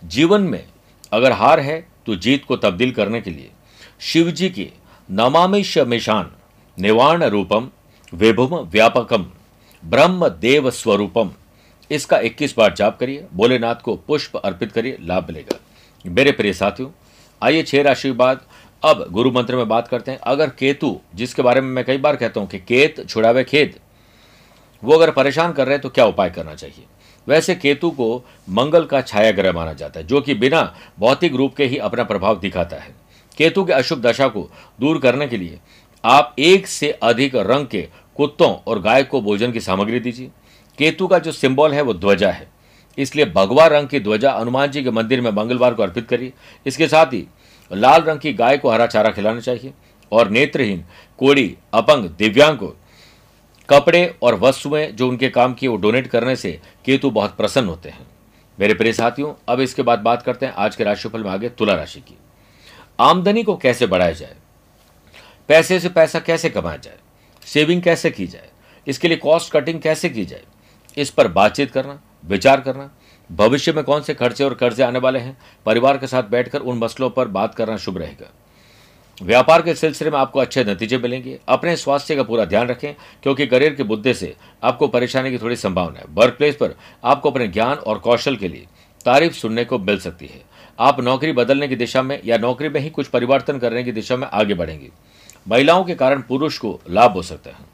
जीवन 0.04 0.42
में 0.44 0.64
अगर 1.12 1.32
हार 1.32 1.60
है 1.60 1.80
तो 2.06 2.16
जीत 2.16 2.46
को 2.46 2.56
तब्दील 2.58 2.92
करने 2.92 3.22
के 3.22 3.32
लिए 3.32 3.52
शिव 4.04 4.32
जी 4.32 4.50
के 4.50 4.70
नमामि 5.10 5.64
शमेशान 5.64 6.32
निवारण 6.78 7.24
रूपम 7.24 7.70
विभुम 8.14 8.56
व्यापकम 8.56 9.26
ब्रह्म 9.84 10.28
देव 10.30 10.70
स्वरूपम। 10.72 11.32
इसका 11.92 12.18
21 12.20 12.54
बार 12.58 12.74
जाप 12.74 12.98
करिए, 13.00 13.26
भोलेनाथ 13.34 13.76
को 13.76 13.96
पुष्प 13.98 14.36
अर्पित 14.38 14.72
करिए, 14.72 14.98
लाभ 15.02 15.28
मिलेगा। 15.28 15.60
मेरे 16.06 16.32
प्रिय 16.32 16.54
साथियों 16.54 16.90
आइए, 17.44 17.64
छह 17.64 17.82
राशि 17.82 18.12
बाद। 18.14 18.42
अब 18.84 19.06
गुरु 19.12 19.32
मंत्र 19.32 19.56
में 19.56 19.68
बात 19.68 19.88
करते 19.88 20.12
हैं। 20.12 20.20
अगर 20.20 20.50
केतु, 20.50 21.00
जिसके 21.16 21.42
बारे 21.42 21.62
में 21.62 21.70
मैं 21.70 21.84
कई 21.86 21.98
बार 21.98 22.16
कहता 22.16 22.40
हूँ 22.40 22.48
कि 22.50 22.60
केत 22.60 23.08
छुड़ावे 23.10 23.44
खेत 23.44 23.80
वो 24.84 24.94
अगर 24.94 25.12
परेशान 25.12 25.52
कर 25.52 25.66
रहे 25.66 25.74
हैं 25.74 25.82
तो 25.82 25.90
क्या 25.90 26.06
उपाय 26.06 26.30
करना 26.30 26.54
चाहिए? 26.56 26.86
वैसे 27.28 27.56
केतु 27.56 27.90
को 27.92 28.26
मंगल 28.50 28.86
का 28.86 29.02
छाया 29.02 29.32
ग्रह 29.32 29.52
माना 29.52 29.74
जाता 29.74 30.00
है, 30.00 30.06
जो 30.08 30.22
कि 30.22 30.34
बिना 30.34 30.62
भौतिक 31.00 31.36
रूप 31.36 31.56
के 31.56 31.66
ही 31.66 31.78
अपना 31.78 32.04
प्रभाव 32.04 32.40
दिखाता 32.40 32.78
है। 32.78 32.96
केतु 33.38 33.64
के 33.64 33.74
अशुभ 33.74 34.02
दशा 34.02 34.28
को 34.28 34.50
दूर 34.80 35.00
करने 35.00 35.28
के 35.28 35.38
लिए 35.38 35.60
आप 36.04 36.36
एक 36.40 36.68
से 36.68 36.92
अधिक 37.04 37.36
रंग 37.36 37.68
के 37.68 37.88
कुत्तों 38.18 38.54
और 38.68 38.80
गाय 38.80 39.04
को 39.04 39.22
भोजन 39.22 39.52
की 39.52 39.60
सामग्री 39.60 40.00
दीजिए। 40.00 40.30
केतु 40.78 41.08
का 41.08 41.20
जो 41.20 41.32
सिंबल 41.32 41.74
है, 41.74 41.82
वो 41.82 41.94
ध्वजा 41.94 42.32
है। 42.32 42.48
इसलिए 42.98 43.26
भगवा 43.26 43.68
रंग 43.68 43.88
की 43.88 44.00
ध्वजा 44.00 44.32
हनुमान 44.32 44.72
जी 44.72 44.84
के 44.84 44.92
मंदिर 44.92 45.22
में 45.22 45.32
मंगलवार 45.32 45.74
को 45.74 45.84
अर्पित 45.84 46.08
करिए। 46.08 46.34
इसके 46.66 46.88
साथ 46.88 47.06
ही 47.06 47.28
लाल 47.74 48.02
रंग 48.02 48.20
की 48.20 48.34
गाय 48.34 48.58
को 48.58 48.72
हरा 48.72 48.88
चारा 48.88 49.10
खिलाना 49.10 49.40
चाहिए 49.40 49.74
और 50.12 50.30
नेत्रहीन, 50.30 50.86
कोड़ी, 51.18 51.58
अपंग, 51.74 52.10
दिव्यांग 52.10 52.58
को 52.58 52.74
कपड़े 53.70 54.16
और 54.22 54.36
वस्तुएँ 54.36 54.88
जो 54.88 55.10
उनके 55.10 55.30
काम 55.30 55.54
की 55.54 55.68
वो 55.68 55.76
डोनेट 55.76 56.08
करने 56.08 56.36
से 56.36 56.60
केतु 56.86 57.12
बहुत 57.12 57.38
प्रसन्न 57.38 57.68
होते 57.68 57.90
हैं। 57.90 58.08
मेरे 58.60 58.74
प्रिय 58.74 58.94
साथियों, 58.94 59.34
अब 59.48 59.60
इसके 59.60 59.82
बाद 59.82 60.00
बात 60.00 60.22
करते 60.22 60.46
हैं 60.46 60.54
आज 60.54 60.76
के 60.76 60.84
राशिफल 60.84 61.24
में 61.24 61.32
आगे 61.32 61.50
तुला 61.50 61.74
राशि 61.74 62.00
की। 62.00 62.18
आमदनी 63.00 63.44
को 63.44 63.58
कैसे 63.58 63.88
बढ़ाया 63.88 64.12
जाए? 64.12 64.36
पैसे 65.48 65.80
से 65.80 65.90
पैसा 65.90 66.20
कैसे 66.20 66.50
कमाया 66.50 66.78
जाए? 66.78 66.98
सेविंग 67.46 67.82
कैसे 67.82 68.12
की 68.12 68.28
जाए? 68.28 68.50
इसके 68.88 69.08
लिए 69.08 69.18
कॉस्ट 69.18 69.54
कटिंग 69.54 69.82
कैसे 69.82 70.10
की 70.10 70.26
जाए? 70.26 70.44
इस 70.98 71.10
पर 71.10 71.28
बातचीत 71.28 71.72
करना, 71.72 72.02
विचार 72.26 72.62
करना, 72.62 72.92
भविष्य 73.32 73.74
में 73.74 73.84
कौन 73.84 74.02
से 74.02 74.14
खर्चे 74.14 74.44
और 74.44 74.54
कर्जे 74.54 74.84
आने 74.84 75.00
वाले 75.00 75.20
हैं, 75.20 75.38
परिवार 75.66 75.98
के 75.98 76.08
साथ 76.08 76.24
बैठकर 76.24 76.60
उन 76.60 76.78
मसलों 76.78 77.10
पर 77.10 77.28
बात 77.28 77.56
करना 77.56 77.78
शुभ 77.78 77.98
रहेगा। 77.98 78.32
व्यापार 79.22 79.62
के 79.62 79.74
सिलसिले 79.76 80.12
में 80.12 80.20
आपको 80.20 80.40
अच्छे 80.40 80.64
नतीजे 80.64 80.98
मिलेंगे। 80.98 81.40
अपने 81.48 81.76
स्वास्थ्य 81.76 82.16
का 82.16 82.24
पूरा 82.24 82.46
ध्यान 82.46 82.68
रखें, 82.68 82.94
क्योंकि 83.24 83.48
करियर 83.48 83.74
के 83.74 83.84
मुद्दे 83.84 84.14
से 84.14 84.36
आपको 84.64 84.88
परेशानी 84.88 85.32
की 85.32 85.38
थोड़ी 85.38 85.56
संभावना 85.56 86.00
है। 86.00 86.06
वर्क 86.10 86.34
प्लेस 86.34 86.56
पर 86.56 86.76
आपको 87.04 87.32
अपने 87.32 87.48
ज्ञान 87.48 87.78
और 87.78 88.00
कौशल 88.00 88.36
के 88.36 88.48
लिए 88.48 88.68
तारीफ़ 89.06 89.34
सुनने 89.34 89.66
को 89.66 89.80
मिल 89.80 90.00
सकती 90.00 90.26
है। 90.26 90.42
आप 90.80 91.02
नौकरी 91.02 91.32
बदलने 91.32 91.68
की 91.68 91.76
दिशा 91.76 92.02
में 92.02 92.22
या 92.26 92.38
नौकरी 92.38 92.70
में 92.70 92.82
ही 92.82 92.90
कुछ 92.90 93.08
परिवर्तन 93.08 93.60
करने 93.60 93.84
की 93.84 93.92
दिशा 93.92 94.18
में 94.18 94.28
आगे 94.28 94.54
बढ़ेंगे। 94.54 94.90
महिलाओं 95.48 95.84
के 95.84 95.96
कारण 95.96 96.22
पुरुष 96.22 96.58
को 96.58 96.80
लाभ 96.90 97.12
हो 97.12 97.22
सकता 97.22 97.50
है। 97.50 97.73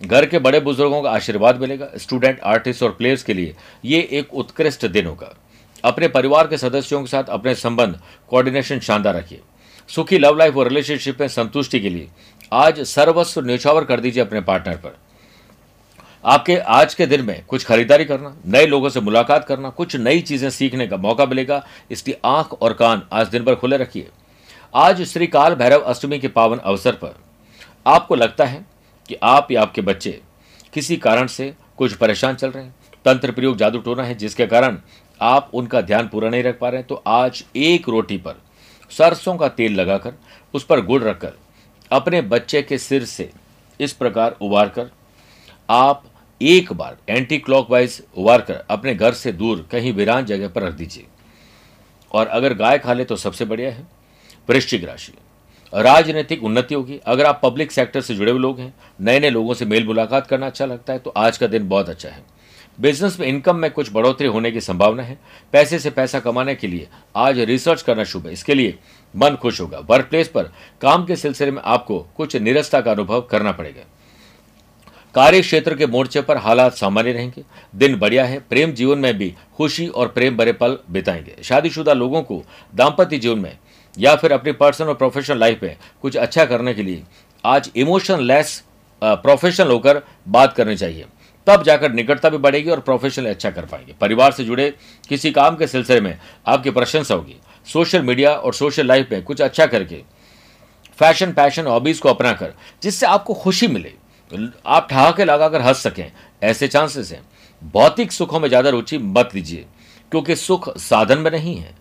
घर 0.00 0.26
के 0.26 0.38
बड़े 0.38 0.60
बुज़ुर्गों 0.60 1.02
का 1.02 1.10
आशीर्वाद 1.10 1.60
मिलेगा 1.60 1.88
स्टूडेंट 1.96 2.40
आर्टिस्ट 2.42 2.82
और 2.82 2.90
प्लेयर्स 2.90 3.22
के 3.22 3.34
लिए। 3.34 3.54
ये 3.84 4.00
एक 4.12 4.34
उत्कृष्ट 4.34 4.86
दिन 4.86 5.06
होगा। 5.06 5.34
अपने 5.84 6.08
परिवार 6.08 6.46
के 6.46 6.58
सदस्यों 6.58 7.00
के 7.00 7.06
साथ 7.06 7.24
अपने 7.24 7.54
संबंध 7.54 8.00
कोऑर्डिनेशन 8.30 8.80
शानदार 8.80 9.14
रखिए। 9.14 9.40
सुखी 9.90 10.18
लव 10.18 10.36
लाइफ 10.36 10.56
और 10.56 10.68
रिलेशनशिप 10.68 11.20
में 11.20 11.28
संतुष्टि 11.28 11.80
के 11.80 11.90
लिए 11.90 12.08
आज 12.52 12.80
सर्वस्व 12.82 13.40
न्यौछावर 13.40 13.84
कर 13.84 14.00
दीजिए 14.00 14.22
अपने 14.22 14.40
पार्टनर 14.40 14.76
पर। 14.76 14.96
आपके 16.24 16.56
आज 16.56 16.94
के 16.94 17.06
दिन 17.06 17.24
में 17.24 17.44
कुछ 17.44 17.64
खरीदारी 17.64 18.04
करना, 18.04 18.34
नए 18.46 18.66
लोगों 18.66 18.88
से 18.88 19.00
मुलाकात 19.00 19.44
करना, 19.44 19.70
कुछ 19.70 19.96
नई 19.96 20.20
चीज़ें 20.20 20.48
सीखने 20.50 20.86
का 20.86 20.96
मौका 20.96 21.26
मिलेगा 21.26 21.64
इसलिए 21.90 22.20
आँख 22.24 22.52
और 22.52 22.72
कान 22.72 23.02
आज 23.12 23.28
दिन 23.28 23.44
भर 23.44 23.54
खुले 23.54 23.76
रखिए। 23.76 24.08
आज 24.74 25.02
श्री 25.04 25.26
काल 25.26 25.54
भैरव 25.54 25.80
अष्टमी 25.82 26.18
के 26.18 26.28
पावन 26.28 26.58
अवसर 26.58 26.92
पर 26.94 27.14
आपको 27.86 28.14
लगता 28.14 28.44
है 28.44 28.64
कि 29.08 29.16
आप 29.22 29.50
या 29.50 29.62
आपके 29.62 29.80
बच्चे 29.80 30.20
किसी 30.72 30.96
कारण 30.96 31.26
से 31.26 31.52
कुछ 31.78 31.94
परेशान 31.94 32.34
चल 32.34 32.50
रहे 32.50 32.64
हैं। 32.64 32.74
तंत्र 33.04 33.32
प्रयोग 33.32 33.56
जादू 33.56 33.78
टोना 33.78 34.02
है, 34.02 34.14
जिसके 34.14 34.46
कारण 34.46 34.78
आप 35.20 35.50
उनका 35.54 35.80
ध्यान 35.80 36.08
पूरा 36.08 36.28
नहीं 36.28 36.42
रख 36.42 36.58
पा 36.58 36.68
रहे 36.68 36.78
हैं। 36.78 36.86
तो 36.88 37.02
आज 37.06 37.44
एक 37.56 37.88
रोटी 37.88 38.16
पर 38.18 38.40
सरसों 38.90 39.36
का 39.36 39.48
तेल 39.48 39.74
लगाकर 39.74 40.14
उस 40.54 40.64
पर 40.64 40.80
गुड़ 40.80 41.02
रखकर 41.02 41.32
अपने 41.90 42.20
बच्चे 42.22 42.62
के 42.62 42.78
सिर 42.78 43.04
से 43.04 43.30
इस 43.80 43.92
प्रकार 43.92 44.36
उबार 44.42 44.68
कर 44.68 44.90
आप 45.68 46.04
एक 46.40 46.72
बार 46.72 46.96
एंटी 47.08 47.38
क्लॉकवाइज 47.38 48.02
उबार 48.16 48.40
कर 48.40 48.64
अपने 48.70 48.94
घर 48.94 49.12
से 49.12 49.32
दूर 49.32 49.66
कहीं 49.72 49.92
वीरान 49.92 50.24
जगह 50.24 50.48
पर 50.48 50.62
रख 50.62 50.72
दीजिए। 50.72 51.06
और 52.12 52.26
अगर 52.26 52.54
गाय 52.54 52.78
खा 52.78 52.92
ले 52.92 53.04
तो 53.04 53.16
सबसे 53.16 53.44
बढ़िया 53.44 53.70
है, 53.70 53.86
वृश्चिक 54.48 54.84
राशि। 54.84 55.12
राजनीतिक 55.74 56.44
उन्नति 56.44 56.74
होगी 56.74 57.00
अगर 57.06 57.26
आप 57.26 57.40
पब्लिक 57.42 57.72
सेक्टर 57.72 58.00
से 58.00 58.14
जुड़े 58.14 58.30
हुए 58.32 58.40
लोग 58.40 58.58
हैं 58.60 58.74
नए 59.00 59.20
नए 59.20 59.30
लोगों 59.30 59.54
से 59.54 59.64
मेल 59.64 59.86
मुलाकात 59.86 60.26
करना 60.26 60.46
अच्छा 60.46 60.66
लगता 60.66 60.92
है 60.92 60.98
तो 60.98 61.12
आज 61.16 61.38
का 61.38 61.46
दिन 61.46 61.68
बहुत 61.68 61.88
अच्छा 61.88 62.08
है। 62.08 62.22
बिज़नेस 62.78 63.18
में 63.20 63.26
इनकम 63.26 63.56
में 63.56 63.70
कुछ 63.70 63.92
बढ़ोतरी 63.92 64.28
होने 64.28 64.50
की 64.50 64.60
संभावना 64.60 65.02
है। 65.02 65.18
पैसे 65.52 65.78
से 65.78 65.90
पैसा 65.90 66.20
कमाने 66.20 66.54
के 66.54 66.66
लिए 66.66 66.88
आज 67.16 67.38
रिसर्च 67.40 67.82
करना 67.82 68.04
शुभ 68.04 68.26
है। 68.26 68.32
इसके 68.32 68.54
लिए 68.54 68.78
मन 69.14 69.36
खुश 69.36 69.60
होगा। 69.60 69.78
वर्क 69.80 70.06
प्लेस 70.06 70.28
पर 70.28 70.52
काम 70.80 71.04
के 71.06 71.16
सिलसिले 71.16 71.50
में 71.50 71.62
आपको 71.64 71.98
कुछ 72.16 72.36
निरस्ता 72.36 72.80
का 72.80 72.92
अनुभव 72.92 73.20
करना 73.20 73.52
पड़ेगा। 73.52 73.82
कार्य 75.14 75.40
क्षेत्र 75.40 75.76
के 75.76 75.86
मोर्चे 75.86 76.20
पर 76.20 76.36
हालात 76.36 76.74
सामान्य 76.74 77.12
रहेंगे। 77.12 77.42
दिन 77.74 77.96
बढ़िया 77.96 78.24
है। 78.24 78.38
प्रेम 78.40 78.72
जीवन 78.72 78.98
में 78.98 79.12
भी 79.18 79.34
खुशी 79.56 79.86
और 79.86 80.08
प्रेम 80.08 80.36
भरे 80.36 80.52
पल 80.52 80.78
बिताएँगे। 80.90 81.36
शादीशुदा 81.42 81.92
लोगों 81.92 82.22
को 82.22 82.42
दाम्पत्य 82.74 83.18
जीवन 83.18 83.38
में 83.38 83.56
या 83.96 84.14
फिर 84.16 84.32
अपनी 84.32 84.52
पर्सनल 84.52 84.88
और 84.88 84.94
प्रोफेशनल 84.94 85.38
लाइफ 85.38 85.62
में 85.62 85.76
कुछ 86.02 86.16
अच्छा 86.16 86.44
करने 86.44 86.74
के 86.74 86.82
लिए 86.82 87.02
आज 87.44 87.70
इमोशन 87.76 88.20
लेस 88.22 88.62
प्रोफेशनल 89.02 89.70
होकर 89.70 90.02
बात 90.28 90.52
करनी 90.52 90.76
चाहिए। 90.76 91.04
तब 91.46 91.62
जाकर 91.62 91.92
निकटता 91.92 92.28
भी 92.28 92.38
बढ़ेगी 92.38 92.70
और 92.70 92.80
प्रोफेशनल 92.80 93.26
अच्छा 93.26 93.50
कर 93.50 93.64
पाएँगे। 93.64 93.94
परिवार 94.00 94.32
से 94.32 94.44
जुड़े 94.44 94.72
किसी 95.08 95.30
काम 95.32 95.56
के 95.56 95.66
सिलसिले 95.66 96.00
में 96.00 96.18
आपकी 96.46 96.70
प्रशंसा 96.70 97.14
होगी। 97.14 97.36
सोशल 97.66 98.02
मीडिया 98.02 98.30
और 98.30 98.54
सोशल 98.54 98.86
लाइफ 98.86 99.12
में 99.12 99.22
कुछ 99.22 99.40
अच्छा 99.42 99.66
करके 99.66 100.02
फ़ैशन 100.98 101.32
पैशन 101.32 101.66
हॉबीज 101.66 101.98
को 101.98 102.08
अपनाकर 102.08 102.52
जिससे 102.82 103.06
आपको 103.06 103.34
खुशी 103.34 103.66
मिले, 103.68 103.92
आप 104.66 104.88
ठहाके 104.90 105.24
लगाकर 105.24 105.60
हंस 105.60 105.78
सकें, 105.78 106.12
ऐसे 106.42 106.68
चांसेस 106.68 107.12
हैं। 107.12 107.22
भौतिक 107.62 108.12
सुखों 108.12 108.40
में 108.40 108.48
ज़्यादा 108.48 108.70
रुचि 108.70 108.98
मत 108.98 109.30
लीजिए 109.34 109.64
क्योंकि 110.12 110.36
सुख 110.36 110.76
साधन 110.78 111.18
में 111.18 111.30
नहीं 111.30 111.56
है। 111.56 111.74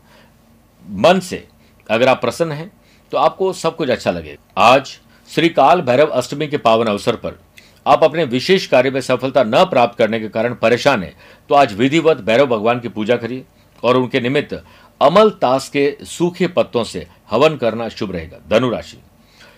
मन 0.85 1.19
से 1.21 1.45
अगर 1.89 2.07
आप 2.07 2.21
प्रसन्न 2.21 2.51
हैं 2.51 2.71
तो 3.11 3.17
आपको 3.17 3.51
सब 3.53 3.75
कुछ 3.75 3.89
अच्छा 3.89 4.11
लगेगा। 4.11 4.61
आज 4.63 4.97
श्री 5.29 5.49
काल 5.49 5.81
भैरव 5.81 6.07
अष्टमी 6.09 6.47
के 6.47 6.57
पावन 6.59 6.87
अवसर 6.87 7.15
पर 7.15 7.39
आप 7.85 8.03
अपने 8.03 8.23
विशेष 8.25 8.65
कार्य 8.67 8.91
में 8.91 8.99
सफलता 9.01 9.43
न 9.43 9.63
प्राप्त 9.65 9.97
करने 9.97 10.19
के 10.19 10.29
कारण 10.29 10.53
परेशान 10.55 11.03
हैं 11.03 11.13
तो 11.49 11.55
आज 11.55 11.73
विधिवत 11.73 12.21
भैरव 12.21 12.47
भगवान 12.47 12.79
की 12.79 12.89
पूजा 12.89 13.15
करिए 13.15 13.43
और 13.83 13.97
उनके 13.97 14.21
निमित्त 14.21 14.53
अमल 15.01 15.29
ताश 15.41 15.67
के 15.69 15.95
सूखे 16.07 16.47
पत्तों 16.49 16.83
से 16.83 17.05
हवन 17.31 17.55
करना 17.57 17.87
शुभ 17.89 18.11
रहेगा। 18.11 18.37
धनुराशि। 18.49 18.97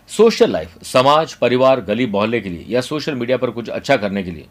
सोशल 0.10 0.51
लाइफ, 0.51 0.84
समाज, 0.84 1.34
परिवार, 1.34 1.82
गली, 1.82 2.05
मोहल्ले 2.08 2.39
के 2.41 2.50
लिए 2.50 2.65
या 2.70 2.82
सोशल 2.82 3.15
मीडिया 3.15 3.38
पर 3.38 3.50
कुछ 3.51 3.70
अच्छा 3.70 3.98
करने 3.98 4.24
के 4.24 4.32
लिए 4.32 4.46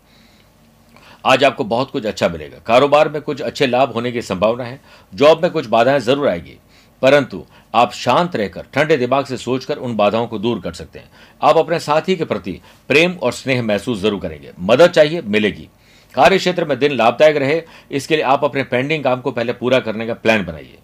आज 1.24 1.44
आपको 1.44 1.64
बहुत 1.64 1.90
कुछ 1.90 2.06
अच्छा 2.06 2.28
मिलेगा। 2.28 2.58
कारोबार 2.66 3.08
में 3.08 3.20
कुछ 3.22 3.40
अच्छे 3.42 3.66
लाभ 3.66 3.92
होने 3.92 4.12
की 4.12 4.22
संभावना 4.22 4.64
है, 4.64 4.80
जॉब 5.12 5.42
में 5.42 5.50
कुछ 5.50 5.66
बाधाएँ 5.66 6.00
ज़रूर 6.00 6.28
आएगी, 6.28 6.56
परंतु 7.02 7.44
आप 7.74 7.92
शांत 7.92 8.36
रहकर, 8.36 8.66
ठंडे 8.74 8.96
दिमाग 8.96 9.24
से 9.24 9.36
सोचकर 9.36 9.76
उन 9.76 9.96
बाधाओं 9.96 10.26
को 10.26 10.38
दूर 10.38 10.60
कर 10.60 10.72
सकते 10.72 10.98
हैं। 10.98 11.10
आप 11.42 11.56
अपने 11.56 11.78
साथी 11.78 12.16
के 12.16 12.24
प्रति 12.24 12.60
प्रेम 12.88 13.12
और 13.12 13.32
स्नेह 13.32 13.62
महसूस 13.62 13.98
ज़रूर 13.98 14.20
करेंगे। 14.20 14.52
मदद 14.60 14.90
चाहिए, 14.90 15.22
मिलेगी। 15.22 15.68
कार्य 16.14 16.38
क्षेत्र 16.38 16.64
में 16.64 16.78
दिन 16.78 16.92
लाभदायक 16.92 17.36
रहे, 17.36 17.62
इसके 17.90 18.16
लिए 18.16 18.24
आप 18.24 18.44
अपने 18.44 18.62
पेंडिंग 18.62 19.04
काम 19.04 19.20
को 19.20 19.30
पहले 19.30 19.52
पूरा 19.52 19.80
करने 19.80 20.06
का 20.06 20.14
प्लान 20.14 20.44
बनाइए। 20.44 20.78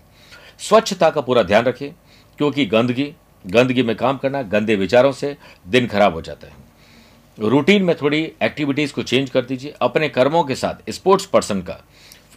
स्वच्छता 0.58 1.10
का 1.10 1.20
पूरा 1.20 1.42
ध्यान 1.42 1.64
रखिए, 1.64 1.92
क्योंकि 2.38 2.66
गंदगी 2.66 3.12
गंदगी 3.44 3.82
में 3.82 3.94
काम 3.96 4.16
करना 4.16 4.42
गंदे 4.42 4.74
विचारों 4.76 5.12
से 5.12 5.36
दिन 5.68 5.86
खराब 5.86 6.14
हो 6.14 6.22
जाता 6.22 6.46
है। 6.46 7.48
रूटीन 7.48 7.82
में 7.82 7.94
थोड़ी 7.96 8.20
एक्टिविटीज़ 8.42 8.92
को 8.92 9.02
चेंज 9.02 9.30
कर 9.30 9.44
दीजिए, 9.44 9.74
अपने 9.80 10.08
कर्मों 10.08 10.42
के 10.44 10.54
साथ, 10.54 10.90
स्पोर्ट्स 10.90 11.26
पर्सन 11.26 11.60
का। 11.60 11.78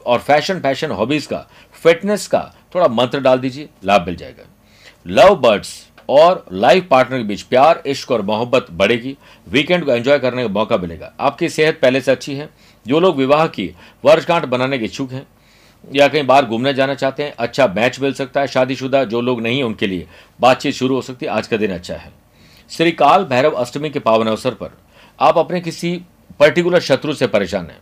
और 0.05 0.19
फ़ैशन 0.19 0.59
फ़ैशन 0.59 0.91
हॉबीज 0.91 1.25
का 1.25 1.45
फिटनेस 1.83 2.27
का 2.27 2.39
थोड़ा 2.75 2.87
मंत्र 2.87 3.19
डाल 3.19 3.39
दीजिए, 3.39 3.69
लाभ 3.85 4.05
मिल 4.05 4.15
जाएगा। 4.15 4.43
लव 5.07 5.35
बर्ड्स 5.35 5.89
और 6.09 6.45
लाइफ 6.51 6.87
पार्टनर 6.91 7.17
के 7.17 7.23
बीच 7.23 7.41
प्यार, 7.41 7.81
इश्क 7.85 8.11
और 8.11 8.21
मोहब्बत 8.21 8.67
बढ़ेगी। 8.71 9.15
वीकेंड 9.47 9.85
को 9.85 9.91
एंजॉय 9.91 10.19
करने 10.19 10.43
का 10.43 10.49
मौका 10.49 10.77
मिलेगा। 10.77 11.13
आपकी 11.19 11.49
सेहत 11.49 11.79
पहले 11.81 12.01
से 12.01 12.11
अच्छी 12.11 12.35
है। 12.35 12.49
जो 12.85 12.99
लोग 12.99 13.17
विवाह 13.17 13.47
की 13.47 13.69
वर्षगांठ 14.05 14.45
बनाने 14.45 14.77
के 14.77 14.85
इच्छुक 14.85 15.11
हैं 15.11 15.25
या 15.95 16.07
कहीं 16.07 16.23
बाहर 16.23 16.45
घूमने 16.45 16.73
जाना 16.73 16.93
चाहते 16.93 17.23
हैं 17.23 17.33
अच्छा 17.39 17.67
मैच 17.67 17.99
मिल 17.99 18.13
सकता 18.13 18.41
है। 18.41 18.47
शादीशुदा 18.47 19.03
जो 19.03 19.21
लोग 19.21 19.41
नहीं 19.41 19.63
उनके 19.63 19.87
लिए 19.87 20.07
बातचीत 20.39 20.73
शुरू 20.75 20.95
हो 20.95 21.01
सकती 21.01 21.25
है। 21.25 21.31
आज 21.31 21.47
का 21.47 21.57
दिन 21.57 21.71
अच्छा 21.71 21.95
है। 21.95 22.11
श्री 22.69 22.91
काल 22.91 23.23
भैरव 23.23 23.51
अष्टमी 23.51 23.89
के 23.89 23.99
पावन 23.99 24.27
अवसर 24.27 24.53
पर 24.53 24.77
आप 25.19 25.37
अपने 25.37 25.61
किसी 25.61 26.01
पर्टिकुलर 26.39 26.79
शत्रु 26.79 27.13
से 27.13 27.27
परेशान 27.27 27.65
हैं। 27.65 27.79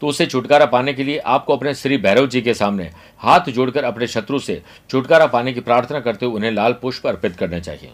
तो 0.00 0.06
उससे 0.06 0.26
छुटकारा 0.26 0.66
पाने 0.66 0.92
के 0.92 1.04
लिए 1.04 1.18
आपको 1.18 1.56
अपने 1.56 1.74
श्री 1.74 1.96
भैरव 1.96 2.26
जी 2.26 2.40
के 2.42 2.54
सामने 2.54 2.90
हाथ 3.18 3.48
जोड़कर 3.48 3.84
अपने 3.84 4.06
शत्रु 4.06 4.38
से 4.38 4.62
छुटकारा 4.90 5.26
पाने 5.26 5.52
की 5.52 5.60
प्रार्थना 5.60 6.00
करते 6.00 6.26
हुए 6.26 6.34
उन्हें 6.34 6.50
लाल 6.50 6.72
पुष्प 6.72 7.06
अर्पित 7.06 7.36
करने 7.36 7.60
चाहिए। 7.60 7.90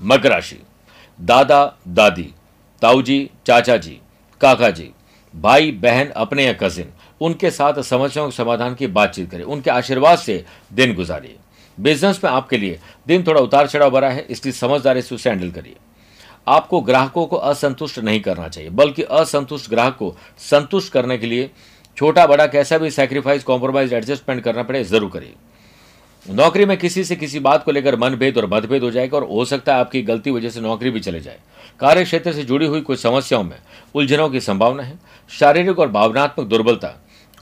मकर 0.00 0.30
राशि। 0.30 0.60
दादा, 1.18 1.76
दादी 1.88 2.32
ताऊ 2.82 3.02
जी 3.02 3.30
चाचा 3.46 3.76
जी 3.76 4.00
काका 4.40 4.70
जी 4.70 4.90
भाई, 5.34 5.70
बहन, 5.72 6.08
अपने 6.08 6.44
या 6.44 6.52
कजिन 6.52 6.88
उनके 7.20 7.50
साथ 7.50 7.80
समस्याओं 7.82 8.30
के 8.30 8.36
समाधान 8.36 8.74
की 8.74 8.86
बातचीत 8.86 9.30
करें। 9.30 9.44
उनके 9.44 9.70
आशीर्वाद 9.70 10.18
से 10.18 10.44
दिन 10.72 10.94
गुजारिए। 10.94 11.36
बिज़नेस 11.78 12.20
में 12.24 12.30
आपके 12.30 12.56
लिए 12.56 12.78
दिन 13.06 13.22
थोड़ा 13.26 13.40
उतार 13.40 13.66
चढ़ाव 13.66 13.90
भरा 13.90 14.10
है 14.10 14.26
इसलिए 14.30 14.52
समझदारी 14.52 15.02
से 15.02 15.14
उसे 15.14 15.30
हैंडल 15.30 15.50
करिए। 15.50 15.76
आपको 16.46 16.80
ग्राहकों 16.80 17.26
को 17.26 17.36
असंतुष्ट 17.36 17.98
नहीं 17.98 18.20
करना 18.20 18.48
चाहिए, 18.48 18.70
बल्कि 18.70 19.02
असंतुष्ट 19.02 19.70
ग्राहक 19.70 19.96
को 19.96 20.14
संतुष्ट 20.40 20.92
करने 20.92 21.18
के 21.18 21.26
लिए 21.26 21.50
छोटा 21.98 22.26
बड़ा 22.26 22.46
कैसा 22.46 22.78
भी 22.78 22.90
सेक्रीफाइस 22.90 23.44
कॉम्प्रोमाइज 23.44 23.92
एडजस्टमेंट 23.92 24.42
करना 24.44 24.62
पड़े, 24.62 24.84
ज़रूर 24.84 25.10
करिए। 25.10 25.34
नौकरी 26.26 26.64
में 26.64 26.76
किसी 26.76 27.04
से 27.04 27.16
किसी 27.16 27.40
बात 27.40 27.64
को 27.64 27.72
लेकर 27.72 27.96
मनभेद 27.98 28.36
और 28.38 28.46
मतभेद 28.46 28.82
हो 28.82 28.90
जाएगा 28.90 29.16
और 29.18 29.24
हो 29.24 29.44
सकता 29.44 29.74
है 29.74 29.80
आपकी 29.80 30.02
गलती 30.02 30.30
वजह 30.30 30.50
से 30.50 30.60
नौकरी 30.60 30.90
भी 30.90 31.00
चले 31.00 31.20
जाए। 31.20 31.38
कार्य 31.80 32.04
क्षेत्र 32.04 32.32
से 32.32 32.44
जुड़ी 32.44 32.66
हुई 32.66 32.80
कुछ 32.80 33.00
समस्याओं 33.00 33.42
में 33.44 33.56
उलझनों 33.94 34.28
की 34.30 34.40
संभावना 34.40 34.82
है। 34.82 34.98
शारीरिक 35.30 35.78
और 35.78 35.88
भावनात्मक 35.90 36.46
दुर्बलता 36.46 36.94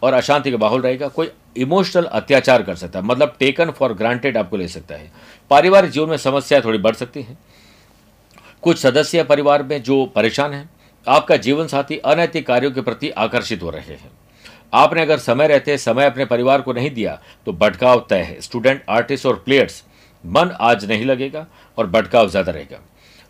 और 0.02 0.12
अशांति 0.14 0.50
का 0.50 0.56
माहौल 0.56 0.82
रहेगा। 0.82 1.08
कोई 1.08 1.30
इमोशनल 1.56 2.04
अत्याचार 2.04 2.62
कर 2.62 2.74
सकता 2.74 2.98
है 2.98 3.04
मतलब 3.04 3.34
टेकन 3.38 3.70
फॉर 3.70 3.92
ग्रांटेड 3.92 4.36
आपको 4.36 4.56
ले 4.56 4.68
सकता 4.68 4.94
है। 4.94 5.10
पारिवारिक 5.50 5.90
जीवन 5.90 6.08
में 6.08 6.16
समस्याएँ 6.18 6.64
थोड़ी 6.64 6.78
बढ़ 6.78 6.94
सकती 6.94 7.22
हैं। 7.22 7.38
कुछ 8.62 8.78
सदस्य 8.78 9.22
परिवार 9.24 9.62
में 9.62 9.82
जो 9.82 10.04
परेशान 10.06 10.52
हैं, 10.52 10.68
आपका 11.06 11.36
जीवन 11.38 11.66
साथी 11.66 11.96
अनैतिक 11.96 12.46
कार्यों 12.46 12.70
के 12.70 12.80
प्रति 12.80 13.10
आकर्षित 13.10 13.62
हो 13.62 13.70
रहे 13.70 13.94
हैं। 13.94 14.10
आपने 14.74 15.02
अगर 15.02 15.18
समय 15.18 15.46
रहते, 15.48 15.76
समय 15.78 16.06
अपने 16.06 16.24
परिवार 16.24 16.60
को 16.62 16.72
नहीं 16.72 16.90
दिया 16.90 17.18
तो 17.46 17.52
भटकाव 17.54 18.04
तय 18.10 18.20
है। 18.20 18.40
स्टूडेंट, 18.40 18.82
आर्टिस्ट 18.88 19.26
और 19.26 19.36
प्लेयर्स, 19.36 19.82
मन 20.24 20.50
आज 20.60 20.84
नहीं 20.84 21.04
लगेगा 21.04 21.46
और 21.78 21.86
भटकाव 21.86 22.28
ज़्यादा 22.28 22.52
रहेगा। 22.52 22.78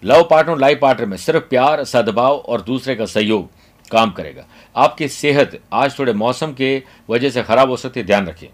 लव 0.03 0.23
पार्टनर 0.23 0.53
और 0.53 0.61
लाइफ 0.61 0.79
पार्टनर 0.81 1.07
में 1.07 1.17
सिर्फ़ 1.19 1.45
प्यार, 1.45 1.85
सद्भाव 1.85 2.37
और 2.37 2.61
दूसरे 2.63 2.95
का 2.97 3.07
सहयोग 3.07 3.49
काम 3.91 4.11
करेगा। 4.11 4.45
आपकी 4.75 5.09
सेहत 5.09 5.59
आज 5.73 5.99
थोड़े 5.99 6.13
मौसम 6.15 6.53
के 6.53 6.83
वजह 7.11 7.31
से 7.31 7.43
खराब 7.43 7.71
हो 7.71 7.77
सकती 7.77 8.01
है, 8.01 8.07
ध्यान 8.07 8.27
रखें 8.27 8.49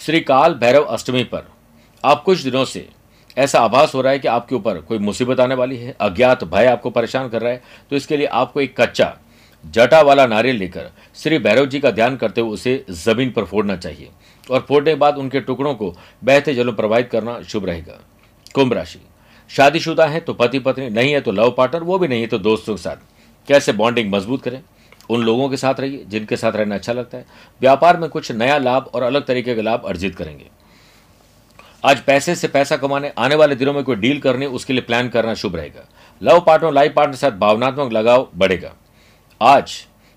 श्री 0.00 0.20
काल 0.22 0.54
भैरव 0.54 0.82
अष्टमी 0.84 1.22
पर। 1.24 1.48
आप 2.04 2.22
कुछ 2.22 2.40
दिनों 2.40 2.64
से 2.64 2.88
ऐसा 3.36 3.60
आभास 3.60 3.94
हो 3.94 4.00
रहा 4.00 4.12
है 4.12 4.18
कि 4.18 4.28
आपके 4.28 4.54
ऊपर 4.54 4.80
कोई 4.80 4.98
मुसीबत 4.98 5.40
आने 5.40 5.54
वाली 5.54 5.76
है, 5.76 5.94
अज्ञात 6.00 6.44
भय 6.44 6.66
आपको 6.66 6.90
परेशान 6.90 7.28
कर 7.28 7.42
रहा 7.42 7.52
है 7.52 7.62
तो 7.90 7.96
इसके 7.96 8.16
लिए 8.16 8.26
आपको 8.26 8.60
एक 8.60 8.80
कच्चा, 8.80 9.14
जटा 9.64 10.00
वाला 10.02 10.26
नारियल 10.26 10.56
लेकर 10.56 10.90
श्री 11.16 11.38
भैरव 11.38 11.66
जी 11.66 11.80
का 11.80 11.90
ध्यान 11.90 12.16
करते 12.16 12.40
हुए 12.40 12.50
उसे 12.50 12.84
ज़मीन 12.90 13.30
पर 13.30 13.44
फोड़ना 13.44 13.76
चाहिए 13.76 14.08
और 14.50 14.64
फोड़ने 14.68 14.90
के 14.90 14.98
बाद 14.98 15.18
उनके 15.18 15.40
टुकड़ों 15.40 15.74
को 15.74 15.94
बहते 16.22 16.54
जलों 16.54 16.72
प्रवाहित 16.72 17.08
करना 17.10 17.40
शुभ 17.42 17.66
रहेगा। 17.66 17.98
कुंभ 18.54 18.72
राशि। 18.72 19.00
शादीशुदा 19.50 20.06
है 20.06 20.20
तो 20.20 20.34
पति 20.34 20.58
पत्नी 20.58 20.88
नहीं 20.90 21.12
है 21.12 21.20
तो 21.20 21.32
लव 21.32 21.50
पार्टनर, 21.50 21.82
वो 21.82 21.98
भी 21.98 22.08
नहीं 22.08 22.20
है 22.20 22.26
तो 22.26 22.38
दोस्तों 22.40 22.74
के 22.74 22.82
साथ। 22.82 22.96
कैसे 23.48 23.72
बॉन्डिंग 23.72 24.12
मज़बूत 24.12 24.42
करें? 24.42 24.62
उन 25.10 25.22
लोगों 25.22 25.48
के 25.48 25.56
साथ 25.56 25.80
रहिए 25.80 26.04
जिनके 26.08 26.36
साथ 26.36 26.52
रहना 26.52 26.74
अच्छा 26.74 26.92
लगता 26.92 27.18
है। 27.18 27.24
व्यापार 27.60 27.96
में 27.96 28.08
कुछ 28.10 28.30
नया 28.32 28.58
लाभ 28.58 28.90
और 28.94 29.02
अलग 29.02 29.24
तरीके 29.26 29.54
के 29.54 29.62
लाभ 29.62 29.84
अर्जित 29.86 30.16
करेंगे। 30.16 30.46
आज 31.84 32.00
पैसे 32.00 32.34
से 32.34 32.48
पैसा 32.48 32.76
कमाने, 32.76 33.12
आने 33.18 33.34
वाले 33.34 33.54
दिनों 33.54 33.72
में 33.72 33.82
कोई 33.84 33.96
डील 33.96 34.18
करनी, 34.20 34.46
उसके 34.46 34.72
लिए 34.72 34.82
प्लान 34.82 35.08
करना 35.08 35.34
शुभ 35.34 35.56
रहेगा। 35.56 35.88
लव 36.22 36.40
पार्टनर, 36.40 36.72
लाइफ 36.72 36.92
पार्टनर 36.96 37.12
के 37.12 37.18
साथ 37.18 37.30
भावनात्मक 37.30 37.92
लगाव 37.92 38.28
बढ़ेगा। 38.34 38.72
आज 39.40 39.72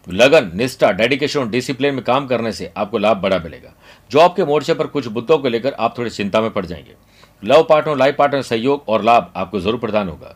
लगन, 0.08 0.51
निष्ठा, 0.56 0.91
डेडिकेशन 0.91 1.39
और 1.39 1.49
डिसिप्लिन 1.49 1.95
में 1.95 2.04
काम 2.04 2.28
करने 2.28 2.51
से 2.51 2.71
आपको 2.78 2.97
लाभ 2.97 3.17
बड़ा 3.17 3.38
मिलेगा। 3.38 3.73
जॉब 4.12 4.36
के 4.36 4.45
मोर्चे 4.45 4.73
पर 4.73 4.88
कुछ 4.88 5.08
मुद्दों 5.08 5.38
को 5.38 5.47
लेकर 5.47 5.73
आप 5.73 5.97
थोड़ी 5.97 6.10
चिंता 6.10 6.41
में 6.41 6.49
पड़ 6.51 6.65
जाएँगे। 6.65 6.95
लव 7.43 7.63
पार्टनर, 7.63 7.97
लाइफ 7.97 8.15
पार्टनर 8.15 8.41
सहयोग 8.41 8.84
और 8.88 9.04
लाभ 9.04 9.32
आपको 9.36 9.60
ज़रूर 9.60 9.80
प्रदान 9.80 10.10
होगा। 10.10 10.36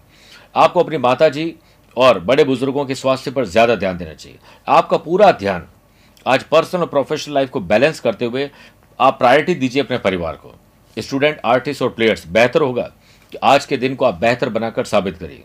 आपको 0.55 0.83
अपनी 0.83 0.97
माता 0.97 1.29
जी 1.29 1.53
और 1.97 2.19
बड़े 2.19 2.43
बुज़ुर्गों 2.43 2.85
के 2.85 2.95
स्वास्थ्य 2.95 3.31
पर 3.31 3.45
ज़्यादा 3.45 3.75
ध्यान 3.75 3.97
देना 3.97 4.13
चाहिए। 4.13 4.37
आपका 4.67 4.97
पूरा 4.97 5.31
ध्यान 5.31 5.67
आज 6.25 6.43
पर्सनल 6.43 6.81
और 6.81 6.87
प्रोफेशनल 6.87 7.35
लाइफ 7.35 7.49
को 7.49 7.59
बैलेंस 7.59 7.99
करते 7.99 8.25
हुए 8.25 8.49
आप 8.99 9.19
प्रायोरिटी 9.19 9.55
दीजिए 9.55 9.83
अपने 9.83 9.97
परिवार 9.97 10.33
को। 10.33 10.55
स्टूडेंट, 10.97 11.39
आर्टिस्ट 11.45 11.82
और 11.82 11.89
प्लेयर्स, 11.89 12.28
बेहतर 12.28 12.62
होगा 12.62 12.91
कि 13.32 13.38
आज 13.38 13.65
के 13.65 13.78
दिन 13.78 13.95
को 13.95 14.06
आप 14.06 14.15
बेहतर 14.15 14.49
बनाकर 14.49 14.86
साबित 14.86 15.17
करिए। 15.17 15.43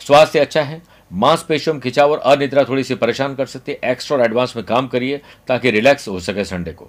स्वास्थ्य 0.00 0.38
अच्छा 0.38 0.62
है, 0.62 0.80
मांसपेशियों 1.10 1.74
में 1.74 1.80
खिंचाव 1.82 2.12
और 2.12 2.18
अनिद्रा 2.26 2.64
थोड़ी 2.64 2.84
सी 2.84 2.94
परेशान 2.94 3.34
कर 3.34 3.46
सकती 3.46 3.72
है 3.72 3.90
एक्स्ट्रा 3.90 4.16
और 4.16 4.24
एडवांस 4.24 4.56
में 4.56 4.64
काम 4.64 4.86
करिए 4.88 5.20
ताकि 5.48 5.70
रिलैक्स 5.70 6.08
हो 6.08 6.20
सके 6.20 6.44
संडे 6.44 6.72
को। 6.72 6.88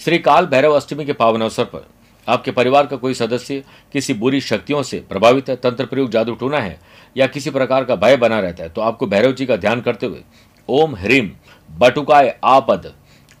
श्री 0.00 0.18
काल 0.18 0.46
भैरव 0.46 0.72
अष्टमी 0.72 1.04
के 1.04 1.12
पावन 1.12 1.40
अवसर 1.40 1.64
पर, 1.64 1.86
आपके 2.26 2.50
परिवार 2.50 2.86
का 2.86 2.96
कोई 2.96 3.14
सदस्य 3.14 3.62
किसी 3.92 4.14
बुरी 4.14 4.40
शक्तियों 4.40 4.82
से 4.82 4.98
प्रभावित 5.08 5.48
है, 5.48 5.56
तंत्र 5.56 5.86
प्रयोग 5.86 6.10
जादू 6.10 6.34
टूना 6.34 6.58
है 6.58 6.78
या 7.16 7.26
किसी 7.26 7.50
प्रकार 7.50 7.84
का 7.84 7.96
भय 7.96 8.16
बना 8.16 8.40
रहता 8.40 8.62
है 8.62 8.68
तो 8.68 8.80
आपको 8.80 9.06
भैरव 9.06 9.32
जी 9.32 9.46
का 9.46 9.56
ध्यान 9.56 9.80
करते 9.80 10.06
हुए, 10.06 10.22
ओम 10.68 10.94
ह्रीम 10.96 11.30
बटुकाय 11.70 12.36
आपद 12.44 12.92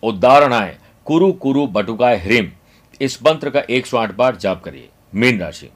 उदाहरणाय 0.02 0.76
कुरु 1.06 1.32
कुरु 1.32 1.66
बटुकाय 1.66 2.16
ह्रीम 2.16 2.50
इस 3.00 3.18
मंत्र 3.22 3.50
का 3.50 3.62
एक 3.70 3.86
सौ 3.86 3.96
आठ 3.98 4.14
बार 4.16 4.36
जाप 4.36 4.62
करिए। 4.62 4.88
मीन 5.14 5.40
राशि। 5.40 5.68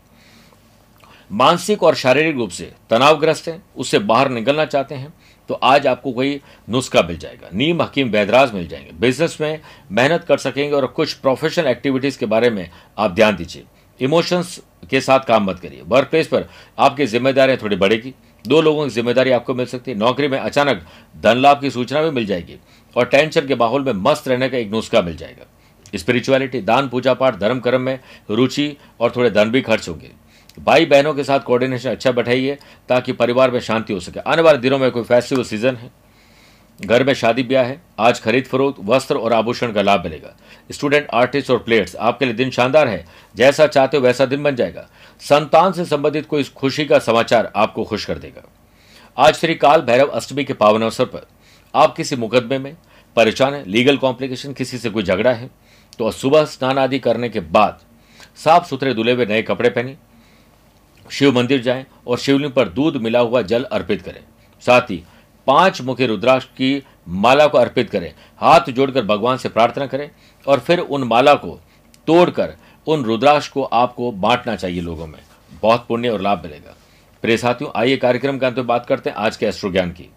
मानसिक 1.31 1.83
और 1.83 1.95
शारीरिक 1.95 2.37
रूप 2.37 2.51
से 2.51 2.71
तनावग्रस्त 2.91 3.49
हैं, 3.49 3.63
उससे 3.77 3.99
बाहर 4.01 4.29
निकलना 4.31 4.65
चाहते 4.65 4.95
हैं 4.95 5.13
तो 5.49 5.55
आज 5.55 5.87
आपको 5.87 6.13
कोई 6.13 6.41
नुस्खा 6.69 7.03
मिल 7.03 7.19
जाएगा। 7.19 7.49
नीम, 7.53 7.83
हकीम 7.83 8.09
वैदराज 8.09 8.53
मिल 8.55 8.67
जाएँगे। 8.69 8.93
बिज़नेस 9.01 9.37
में 9.41 9.61
मेहनत 9.93 10.25
कर 10.25 10.39
सकेंगे 10.39 10.75
और 10.77 10.87
कुछ 10.89 11.13
प्रोफेशनल 11.15 11.67
एक्टिविटीज़ 11.67 12.19
के 12.19 12.27
बारे 12.27 12.51
में 12.51 12.69
आप 12.99 13.11
ध्यान 13.11 13.37
दीजिए। 13.37 13.65
इमोशंस 14.01 14.59
के 14.91 15.01
साथ 15.01 15.21
काम 15.21 15.45
मत 15.45 15.59
करिए। 15.61 15.83
वर्क 15.87 16.09
प्लेस 16.09 16.27
पर 16.29 16.49
आपकी 16.79 17.07
जिम्मेदारियाँ 17.07 17.59
थोड़ी 17.63 17.77
बढ़ेगी। 17.77 18.15
दो 18.45 18.61
लोगों 18.63 18.85
की 18.85 18.91
ज़िम्मेदारी 18.91 19.31
आपको 19.31 19.55
मिल 19.55 19.67
सकती 19.67 19.91
है। 19.91 19.97
नौकरी 19.97 20.29
में 20.29 20.39
अचानक 20.39 20.85
धन 21.17 21.37
लाभ 21.37 21.61
की 21.61 21.71
सूचना 21.71 22.03
भी 22.03 22.11
मिल 22.11 22.27
जाएगी 22.27 22.59
और 22.97 23.07
टेंशन 23.07 23.47
के 23.47 23.55
माहौल 23.55 23.85
में 23.85 23.93
मस्त 23.95 24.29
रहने 24.29 24.49
का 24.49 24.59
एक 24.59 24.71
नुस्खा 24.71 25.03
मिल 25.03 25.17
जाएगा। 25.17 25.47
स्पिरिचुअलिटी 25.95 26.61
दान, 26.61 26.89
पूजा 26.89 27.15
पाठ, 27.15 27.37
धर्म, 27.37 27.61
कर्म 27.61 27.81
में 27.81 28.01
रुचि 28.31 28.77
और 29.01 29.13
थोड़े 29.17 29.31
धन 29.31 29.51
भी 29.51 29.63
खर्च 29.63 29.89
होंगे। 29.89 30.11
भाई 30.59 30.87
बहनों 30.87 31.15
के 31.15 31.25
साथ 31.25 31.41
कोऑर्डिनेशन 31.41 31.91
अच्छा 31.91 32.13
बैठाइए 32.13 32.59
ताकि 32.89 33.13
परिवार 33.13 33.51
में 33.51 33.61
शांति 33.61 33.93
हो 33.93 34.01
सके। 34.01 34.21
आने 34.21 34.43
वाले 34.43 34.59
दिनों 34.59 34.79
में 34.79 34.91
कोई 34.91 35.03
फेस्टिवल 35.03 35.45
सीज़न 35.45 35.77
है? 35.77 35.91
घर 36.81 37.05
में 37.05 37.15
शादी 37.15 37.43
ब्याह 37.43 37.65
है, 37.65 37.83
आज 37.99 38.21
खरीद 38.21 38.45
फरोख्त, 38.45 38.81
वस्त्र 38.85 39.17
और 39.17 39.33
आभूषण 39.33 39.73
का 39.73 39.83
लाभ 39.83 40.05
मिलेगा। 40.05 40.37
स्टूडेंट 40.71 41.07
आर्टिस्ट 41.15 41.51
और 41.51 41.59
प्लेयर्स 41.59 41.97
आपके 41.97 42.25
लिए 42.25 42.35
दिन 42.35 42.51
शानदार 42.51 42.89
है। 42.89 43.07
जैसा 43.37 43.67
चाहते 43.67 43.97
हो 43.97 44.03
वैसा 44.03 44.27
दिन 44.27 44.43
बन 44.43 44.57
जाएगा। 44.57 44.89
संतान 45.21 45.73
से 45.73 45.85
संबंधित 45.85 46.27
कोई 46.27 46.45
खुशी 46.45 46.85
का 46.85 46.99
समाचार 46.99 47.53
आपको 47.57 47.85
खुश 47.85 48.05
कर 48.05 48.19
देगा। 48.19 48.43
आज 49.19 49.35
श्री 49.35 49.55
काल 49.55 49.83
भैरव 49.83 50.07
अष्टमी 50.07 50.45
के 50.45 50.53
पावन 50.53 50.83
अवसर 50.83 51.05
पर 51.05 51.27
आप 51.75 51.97
किसी 51.97 52.17
मुकदमे 52.17 52.59
में 52.59 52.77
परेशान 53.17 53.55
है? 53.55 53.71
लीगल 53.71 53.97
कॉम्प्लिकेशन 53.97 54.53
किसी 54.53 54.79
से 54.79 54.91
कोई 54.91 55.03
झगड़ा 55.03 55.33
है? 55.33 55.51
तो 55.99 56.11
सुबह 56.11 56.45
स्नान 56.45 56.79
आदि 56.79 56.99
करने 56.99 57.29
के 57.29 57.41
बाद 57.41 57.81
साफ़ 58.37 58.69
सुथरे 58.69 58.95
धुले 58.95 59.13
हुए 59.13 59.27
नए 59.27 59.43
कपड़े 59.43 59.69
पहने, 59.71 59.97
शिव 61.11 61.35
मंदिर 61.37 61.63
जाएँ 61.63 61.85
और 62.07 62.19
शिवलिंग 62.19 62.53
पर 62.53 62.69
दूध 62.69 62.97
मिला 62.97 63.21
हुआ 63.21 63.43
जल 63.43 63.65
अर्पित 63.65 64.03
करें। 64.03 64.21
साथ 64.63 64.91
ही 64.91 65.03
पाँच 65.47 65.81
मुखी 65.81 66.07
रुद्राक्ष 66.07 66.47
की 66.47 66.83
माला 67.09 67.47
को 67.47 67.59
अर्पित 67.59 67.91
करें, 67.91 68.13
हाथ 68.41 68.71
जोड़कर 68.71 69.05
भगवान 69.05 69.37
से 69.37 69.49
प्रार्थना 69.49 69.87
करें 69.87 70.11
और 70.47 70.61
फिर 70.61 70.79
उन 70.79 71.05
माला 71.05 71.35
को 71.35 71.59
तोड़कर 72.07 72.55
उन 72.87 73.05
रुद्राक्ष 73.05 73.49
को 73.49 73.63
आपको 73.63 74.11
बांटना 74.13 74.57
चाहिए 74.57 74.81
लोगों 74.81 75.07
में। 75.07 75.19
बहुत 75.63 75.87
पुण्य 75.89 76.09
और 76.09 76.21
लाभ 76.21 76.43
मिलेगा। 76.43 76.77
प्रिय 77.23 77.37
साथियों, 77.37 77.71
आइए 77.77 77.97
कार्यक्रम 77.97 78.39
के 78.39 78.47
अंत 78.47 78.57
में 78.57 78.67
बात 78.67 78.87
करते 78.87 79.11
हैं 79.11 79.17
आज 79.17 79.37
के 79.37 79.47
एस्ट्रो 79.47 79.71
ज्ञान 79.71 79.91
की। 79.91 80.09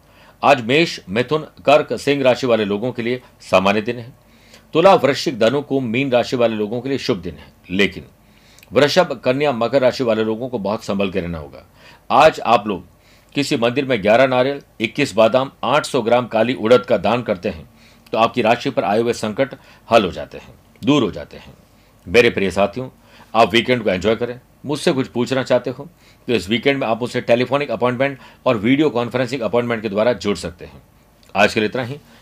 आज 0.43 0.65
मेष, 0.65 0.99
मिथुन, 1.09 1.47
कर्क, 1.65 1.93
सिंह 1.93 2.23
राशि 2.23 2.47
वाले 2.47 2.65
लोगों 2.65 2.91
के 2.91 3.01
लिए 3.01 3.21
सामान्य 3.41 3.81
दिन 3.81 3.99
है। 3.99 4.11
तुला 4.73 4.93
वृश्चिक 4.95 5.39
धनु, 5.39 5.61
कुंभ, 5.61 5.87
मीन 5.87 6.11
राशि 6.11 6.35
वाले 6.35 6.55
लोगों 6.55 6.81
के 6.81 6.89
लिए 6.89 6.97
शुभ 6.97 7.17
दिन 7.17 7.35
है। 7.35 7.51
लेकिन 7.69 8.03
वृषभ, 8.73 9.19
कन्या, 9.25 9.51
मकर 9.51 9.81
राशि 9.81 10.03
वाले 10.03 10.23
लोगों 10.23 10.49
को 10.49 10.59
बहुत 10.59 10.83
संभल 10.83 11.11
के 11.11 11.21
रहना 11.21 11.37
होगा। 11.37 11.65
आज 12.11 12.39
आप 12.39 12.67
लोग 12.67 12.85
किसी 13.35 13.57
मंदिर 13.57 13.85
में 13.85 14.01
11 14.03 14.27
नारियल 14.27 14.61
21 14.81 15.13
बादाम 15.15 15.51
800 15.63 16.01
ग्राम 16.01 16.27
काली 16.27 16.53
उड़द 16.53 16.85
का 16.85 16.97
दान 16.97 17.23
करते 17.23 17.49
हैं 17.49 17.69
तो 18.13 18.17
आपकी 18.17 18.41
राशि 18.41 18.69
पर 18.69 18.83
आए 18.83 19.01
हुए 19.01 19.13
संकट 19.13 19.53
हल 19.89 20.05
हो 20.05 20.11
जाते 20.11 20.37
हैं, 20.37 20.53
दूर 20.83 21.03
हो 21.03 21.11
जाते 21.11 21.37
हैं। 21.37 21.53
मेरे 22.07 22.29
प्रिय 22.29 22.51
साथियों, 22.51 22.89
आप 23.33 23.53
वीकेंड 23.53 23.83
को 23.83 23.89
एंजॉय 23.89 24.15
करें। 24.15 24.39
मुझसे 24.65 24.91
कुछ 24.91 25.07
पूछना 25.07 25.43
चाहते 25.43 25.69
हो 25.69 25.87
तो 26.27 26.33
इस 26.33 26.49
वीकेंड 26.49 26.79
में 26.79 26.87
आप 26.87 27.01
मुझसे 27.01 27.21
टेलीफोनिक 27.21 27.71
अपॉइंटमेंट 27.71 28.17
और 28.45 28.57
वीडियो 28.57 28.89
कॉन्फ्रेंसिंग 28.89 29.41
अपॉइंटमेंट 29.41 29.81
के 29.81 29.89
द्वारा 29.89 30.13
जुड़ 30.15 30.35
सकते 30.37 30.65
हैं। 30.65 30.81
आज 31.35 31.53
के 31.53 31.59
लिए 31.59 31.69
इतना 31.69 31.83
ही। 31.83 31.97